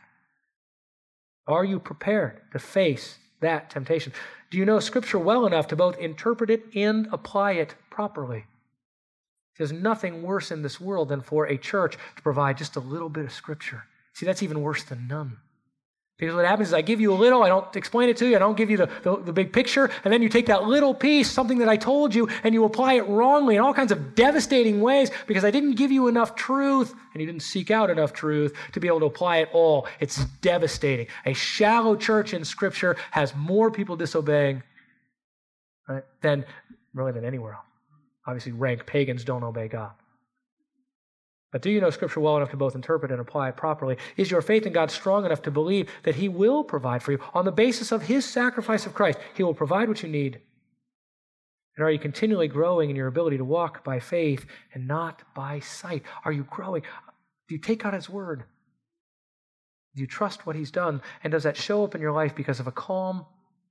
Are 1.47 1.64
you 1.64 1.79
prepared 1.79 2.40
to 2.53 2.59
face 2.59 3.19
that 3.40 3.71
temptation? 3.71 4.12
Do 4.51 4.57
you 4.57 4.64
know 4.64 4.81
Scripture 4.81 5.19
well 5.19 5.47
enough 5.47 5.67
to 5.69 5.77
both 5.77 5.99
interpret 5.99 6.49
it 6.49 6.64
and 6.75 7.09
apply 7.12 7.53
it 7.53 7.75
properly? 7.90 8.45
There's 9.59 9.73
nothing 9.73 10.23
worse 10.23 10.51
in 10.51 10.62
this 10.62 10.81
world 10.81 11.09
than 11.11 11.21
for 11.21 11.47
a 11.47 11.59
church 11.59 11.99
to 12.17 12.23
provide 12.23 12.57
just 12.57 12.77
a 12.77 12.81
little 12.81 13.09
bit 13.09 13.27
of 13.27 13.33
Scripture 13.33 13.85
See, 14.14 14.27
that's 14.27 14.42
even 14.42 14.62
worse 14.62 14.85
than 14.85 15.07
none. 15.09 15.38
Because 16.16 16.37
what 16.37 16.44
happens 16.44 16.68
is 16.68 16.74
I 16.74 16.81
give 16.81 17.00
you 17.00 17.12
a 17.12 17.16
little, 17.16 17.42
I 17.42 17.48
don't 17.48 17.74
explain 17.74 18.09
it 18.09 18.16
to 18.18 18.29
you, 18.29 18.37
I 18.37 18.38
don't 18.38 18.57
give 18.57 18.70
you 18.70 18.77
the, 18.77 18.88
the, 19.03 19.16
the, 19.16 19.33
big 19.33 19.53
picture, 19.53 19.90
and 20.05 20.12
then 20.12 20.22
you 20.22 20.29
take 20.29 20.46
that 20.46 20.62
little 20.62 20.94
piece, 20.94 21.29
something 21.29 21.59
that 21.59 21.68
I 21.68 21.77
told 21.77 22.14
you, 22.14 22.29
and 22.44 22.55
you 22.55 22.64
apply 22.64 22.94
it 22.94 23.09
wrongly 23.09 23.57
in 23.57 23.61
all 23.61 23.74
kinds 23.74 23.90
of 23.90 24.14
devastating 24.14 24.81
ways 24.81 25.11
because 25.27 25.44
I 25.44 25.50
didn't 25.50 25.74
give 25.74 25.90
you 25.90 26.07
enough 26.07 26.37
truth 26.37 26.94
and 27.12 27.20
you 27.20 27.27
didn't 27.27 27.42
seek 27.42 27.72
out 27.72 27.90
enough 27.90 28.12
truth 28.12 28.55
to 28.72 28.81
be 28.81 28.87
able 28.87 29.00
to 29.00 29.07
apply 29.07 29.38
it 29.38 29.48
all. 29.53 29.88
It's 29.98 30.24
devastating. 30.40 31.09
A 31.27 31.33
shallow 31.33 31.96
church 31.96 32.33
in 32.33 32.44
Scripture 32.44 32.96
has 33.11 33.35
more 33.35 33.72
people 33.72 33.96
disobeying 33.96 34.62
right, 35.88 36.05
than 36.20 36.44
really 36.94 37.11
than 37.11 37.24
anywhere 37.24 37.55
else. 37.55 37.64
Obviously, 38.27 38.53
rank 38.53 38.87
pagans 38.87 39.24
don't 39.24 39.42
obey 39.42 39.66
God. 39.66 39.90
But 41.55 41.62
do 41.62 41.71
you 41.71 41.81
know 41.81 41.90
Scripture 41.90 42.19
well 42.19 42.37
enough 42.37 42.51
to 42.51 42.57
both 42.57 42.75
interpret 42.75 43.12
and 43.12 43.21
apply 43.21 43.49
it 43.49 43.57
properly? 43.57 43.97
Is 44.17 44.29
your 44.29 44.43
faith 44.43 44.67
in 44.67 44.73
God 44.73 44.90
strong 44.90 45.25
enough 45.25 45.43
to 45.43 45.53
believe 45.53 45.88
that 46.03 46.17
He 46.17 46.29
will 46.29 46.64
provide 46.64 47.01
for 47.01 47.12
you 47.12 47.21
on 47.33 47.45
the 47.45 47.53
basis 47.53 47.93
of 47.93 48.03
His 48.03 48.25
sacrifice 48.25 48.87
of 48.87 48.95
Christ? 48.95 49.21
He 49.37 49.45
will 49.45 49.55
provide 49.55 49.87
what 49.87 50.03
you 50.03 50.09
need. 50.09 50.40
And 51.77 51.87
are 51.87 51.93
you 51.93 52.01
continually 52.01 52.49
growing 52.49 52.90
in 52.90 52.97
your 52.97 53.07
ability 53.07 53.37
to 53.37 53.45
walk 53.45 53.85
by 53.85 54.01
faith 54.01 54.47
and 54.73 54.88
not 54.88 55.23
by 55.33 55.61
sight? 55.61 56.03
Are 56.25 56.33
you 56.33 56.43
growing? 56.51 56.83
Do 57.47 57.55
you 57.55 57.61
take 57.61 57.85
God 57.85 57.95
His 57.95 58.11
word? 58.11 58.43
Do 59.95 60.01
you 60.01 60.09
trust 60.09 60.49
what 60.49 60.57
He's 60.57 60.73
done? 60.73 61.03
And 61.23 61.31
does 61.31 61.45
that 61.45 61.57
show 61.57 61.85
up 61.85 61.95
in 61.95 62.01
your 62.01 62.11
life 62.11 62.35
because 62.35 62.59
of 62.59 62.67
a 62.67 62.73
calm, 62.73 63.27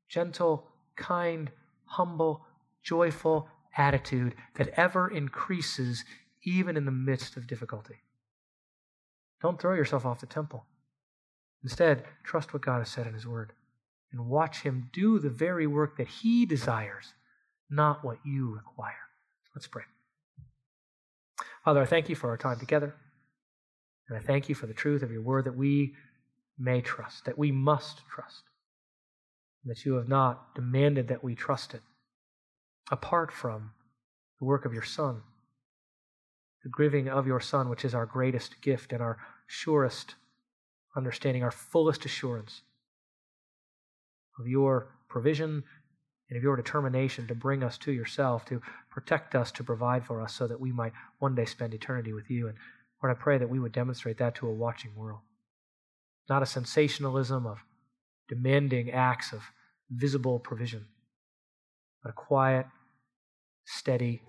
gentle, 0.07 0.69
kind, 0.95 1.51
humble, 1.83 2.45
joyful 2.81 3.49
attitude 3.75 4.35
that 4.55 4.69
ever 4.77 5.09
increases 5.09 6.05
even 6.45 6.77
in 6.77 6.85
the 6.85 6.91
midst 6.91 7.37
of 7.37 7.47
difficulty. 7.47 7.95
Don't 9.41 9.59
throw 9.59 9.73
yourself 9.73 10.05
off 10.05 10.19
the 10.19 10.25
temple. 10.25 10.65
Instead, 11.63 12.03
trust 12.23 12.53
what 12.53 12.61
God 12.65 12.79
has 12.79 12.89
said 12.89 13.07
in 13.07 13.13
His 13.13 13.27
Word 13.27 13.53
and 14.11 14.27
watch 14.27 14.61
Him 14.61 14.89
do 14.93 15.19
the 15.19 15.29
very 15.29 15.67
work 15.67 15.97
that 15.97 16.07
He 16.07 16.45
desires, 16.45 17.13
not 17.69 18.03
what 18.03 18.19
you 18.25 18.53
require. 18.53 18.93
Let's 19.55 19.67
pray. 19.67 19.83
Father, 21.65 21.81
I 21.81 21.85
thank 21.85 22.09
you 22.09 22.15
for 22.15 22.29
our 22.29 22.37
time 22.37 22.59
together. 22.59 22.95
And 24.09 24.17
I 24.17 24.21
thank 24.21 24.49
you 24.49 24.55
for 24.55 24.67
the 24.67 24.73
truth 24.73 25.01
of 25.01 25.11
your 25.11 25.21
word 25.21 25.45
that 25.45 25.55
we 25.55 25.95
may 26.59 26.81
trust, 26.81 27.25
that 27.25 27.37
we 27.37 27.51
must 27.51 28.01
trust. 28.13 28.43
that 29.65 29.85
you 29.85 29.93
have 29.95 30.09
not 30.09 30.55
demanded 30.55 31.07
that 31.07 31.23
we 31.23 31.35
trust 31.35 31.73
it 31.73 31.81
apart 32.91 33.31
from 33.31 33.71
the 34.39 34.45
work 34.45 34.65
of 34.65 34.73
your 34.73 34.83
Son, 34.83 35.21
the 36.63 36.71
giving 36.77 37.09
of 37.09 37.27
your 37.27 37.39
Son, 37.39 37.69
which 37.69 37.85
is 37.85 37.93
our 37.93 38.05
greatest 38.05 38.61
gift 38.61 38.93
and 38.93 39.01
our 39.01 39.17
surest 39.47 40.15
understanding, 40.95 41.43
our 41.43 41.51
fullest 41.51 42.05
assurance 42.05 42.61
of 44.39 44.47
your 44.47 44.87
provision 45.09 45.63
and 46.29 46.37
of 46.37 46.43
your 46.43 46.55
determination 46.55 47.27
to 47.27 47.35
bring 47.35 47.63
us 47.63 47.77
to 47.77 47.91
yourself, 47.91 48.45
to 48.45 48.61
protect 48.89 49.35
us, 49.35 49.51
to 49.51 49.63
provide 49.63 50.05
for 50.05 50.21
us, 50.21 50.33
so 50.33 50.47
that 50.47 50.59
we 50.59 50.71
might 50.71 50.93
one 51.19 51.35
day 51.35 51.45
spend 51.45 51.73
eternity 51.73 52.13
with 52.13 52.29
you. 52.29 52.47
And 52.47 52.57
Lord, 53.01 53.15
I 53.15 53.21
pray 53.21 53.37
that 53.37 53.49
we 53.49 53.59
would 53.59 53.73
demonstrate 53.73 54.17
that 54.19 54.35
to 54.35 54.47
a 54.47 54.53
watching 54.53 54.95
world. 54.95 55.19
Not 56.29 56.41
a 56.41 56.47
sensationalism 56.47 57.45
of 57.45 57.59
demanding 58.29 58.91
acts 58.91 59.33
of 59.33 59.41
visible 59.91 60.39
provision, 60.39 60.85
but 62.01 62.11
a 62.11 62.13
quiet, 62.13 62.65
steady, 63.65 64.23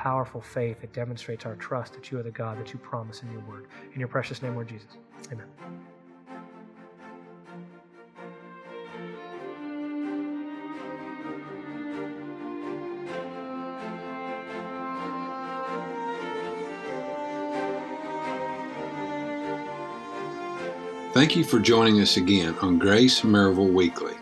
powerful 0.00 0.40
faith 0.40 0.80
that 0.80 0.94
demonstrates 0.94 1.44
our 1.44 1.56
trust 1.56 1.92
that 1.92 2.10
you 2.10 2.18
are 2.18 2.22
the 2.22 2.30
God 2.30 2.58
that 2.58 2.72
you 2.72 2.78
promise 2.78 3.22
in 3.22 3.30
your 3.30 3.42
word. 3.42 3.66
In 3.92 4.00
your 4.00 4.08
precious 4.08 4.40
name, 4.40 4.54
Lord 4.54 4.66
Jesus. 4.66 4.88
Amen. 5.30 5.44
Thank 21.12 21.36
you 21.36 21.44
for 21.44 21.58
joining 21.58 22.00
us 22.00 22.16
again 22.16 22.56
on 22.62 22.78
Grace 22.78 23.20
Maryville 23.20 23.74
Weekly. 23.74 24.14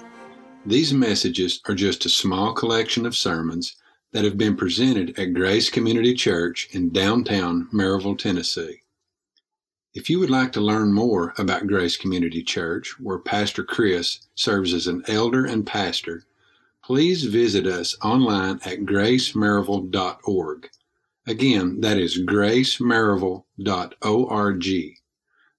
These 0.67 0.93
messages 0.93 1.61
are 1.69 1.75
just 1.77 2.05
a 2.05 2.09
small 2.09 2.53
collection 2.53 3.07
of 3.07 3.17
sermons 3.17 3.77
that 4.13 4.25
have 4.25 4.39
been 4.39 4.57
presented 4.57 5.19
at 5.19 5.35
Grace 5.35 5.71
Community 5.71 6.15
Church 6.15 6.69
in 6.73 6.91
downtown 6.91 7.69
Maryville, 7.73 8.19
Tennessee. 8.19 8.83
If 9.95 10.09
you 10.09 10.19
would 10.21 10.31
like 10.31 10.53
to 10.53 10.61
learn 10.61 10.93
more 10.93 11.35
about 11.39 11.67
Grace 11.67 11.97
Community 11.97 12.43
Church, 12.43 12.95
where 13.01 13.19
Pastor 13.19 13.65
Chris 13.65 14.29
serves 14.35 14.73
as 14.73 14.87
an 14.87 15.03
elder 15.09 15.45
and 15.45 15.67
pastor, 15.67 16.25
please 16.85 17.25
visit 17.25 17.67
us 17.67 17.97
online 18.03 18.61
at 18.65 18.81
gracemaryville.org. 18.81 20.69
Again, 21.27 21.81
that 21.81 21.99
is 21.99 22.23
gracemaryville.org. 22.23 24.67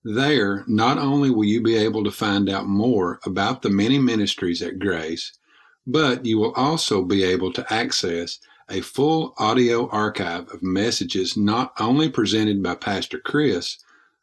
There, 0.03 0.63
not 0.65 0.97
only 0.97 1.29
will 1.29 1.43
you 1.43 1.61
be 1.61 1.75
able 1.75 2.03
to 2.03 2.11
find 2.11 2.49
out 2.49 2.65
more 2.65 3.19
about 3.25 3.61
the 3.61 3.69
many 3.69 3.99
ministries 3.99 4.61
at 4.61 4.79
Grace, 4.79 5.37
but 5.87 6.25
you 6.25 6.37
will 6.37 6.53
also 6.53 7.03
be 7.03 7.23
able 7.23 7.51
to 7.53 7.73
access 7.73 8.39
a 8.69 8.81
full 8.81 9.33
audio 9.37 9.89
archive 9.89 10.47
of 10.53 10.61
messages 10.61 11.35
not 11.35 11.73
only 11.79 12.09
presented 12.09 12.61
by 12.61 12.75
Pastor 12.75 13.19
Chris, 13.19 13.77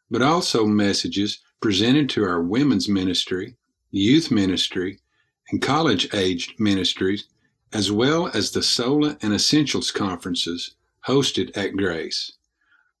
but 0.09 0.21
also 0.21 0.65
messages 0.65 1.39
presented 1.59 2.09
to 2.09 2.23
our 2.23 2.41
women's 2.41 2.87
ministry, 2.87 3.55
youth 3.91 4.31
ministry, 4.31 4.99
and 5.49 5.61
college 5.61 6.13
aged 6.13 6.59
ministries, 6.59 7.25
as 7.73 7.91
well 7.91 8.27
as 8.33 8.51
the 8.51 8.63
Sola 8.63 9.17
and 9.21 9.33
Essentials 9.33 9.91
conferences 9.91 10.75
hosted 11.05 11.55
at 11.57 11.75
Grace. 11.75 12.31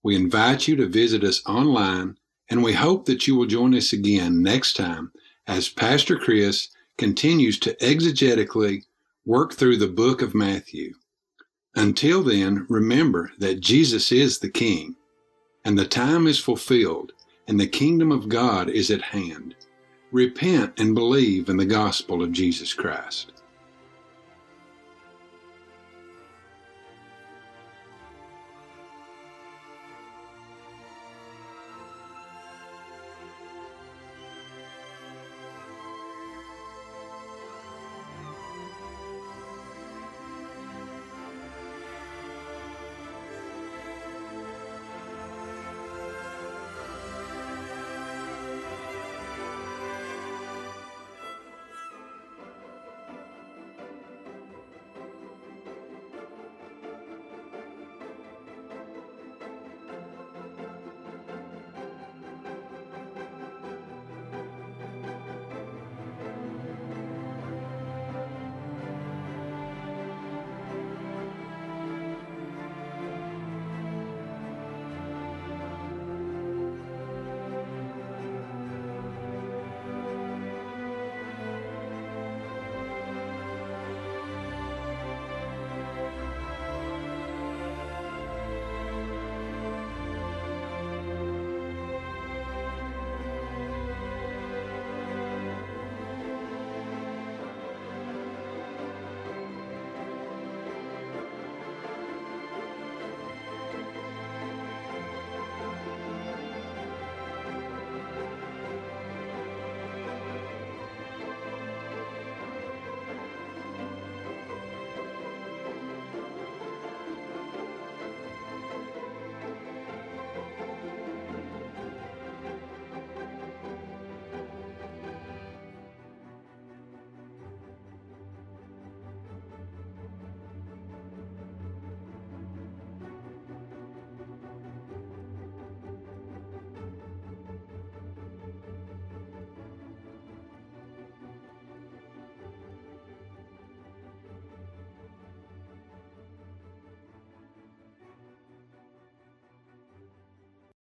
We 0.03 0.15
invite 0.15 0.67
you 0.67 0.75
to 0.77 0.87
visit 0.87 1.23
us 1.23 1.41
online 1.45 2.17
and 2.49 2.63
we 2.63 2.73
hope 2.73 3.05
that 3.05 3.27
you 3.27 3.35
will 3.35 3.45
join 3.45 3.75
us 3.75 3.93
again 3.93 4.41
next 4.41 4.75
time 4.75 5.11
as 5.47 5.69
Pastor 5.69 6.17
Chris 6.17 6.69
continues 6.97 7.59
to 7.59 7.75
exegetically 7.75 8.83
work 9.25 9.53
through 9.53 9.77
the 9.77 9.87
book 9.87 10.21
of 10.21 10.35
Matthew. 10.35 10.93
Until 11.75 12.23
then, 12.23 12.65
remember 12.69 13.31
that 13.39 13.59
Jesus 13.59 14.11
is 14.11 14.39
the 14.39 14.49
King, 14.49 14.95
and 15.65 15.77
the 15.77 15.85
time 15.85 16.25
is 16.27 16.39
fulfilled, 16.39 17.11
and 17.47 17.59
the 17.59 17.67
kingdom 17.67 18.11
of 18.11 18.29
God 18.29 18.69
is 18.69 18.89
at 18.89 19.01
hand. 19.01 19.55
Repent 20.11 20.79
and 20.79 20.95
believe 20.95 21.49
in 21.49 21.57
the 21.57 21.65
gospel 21.65 22.23
of 22.23 22.31
Jesus 22.31 22.73
Christ. 22.73 23.36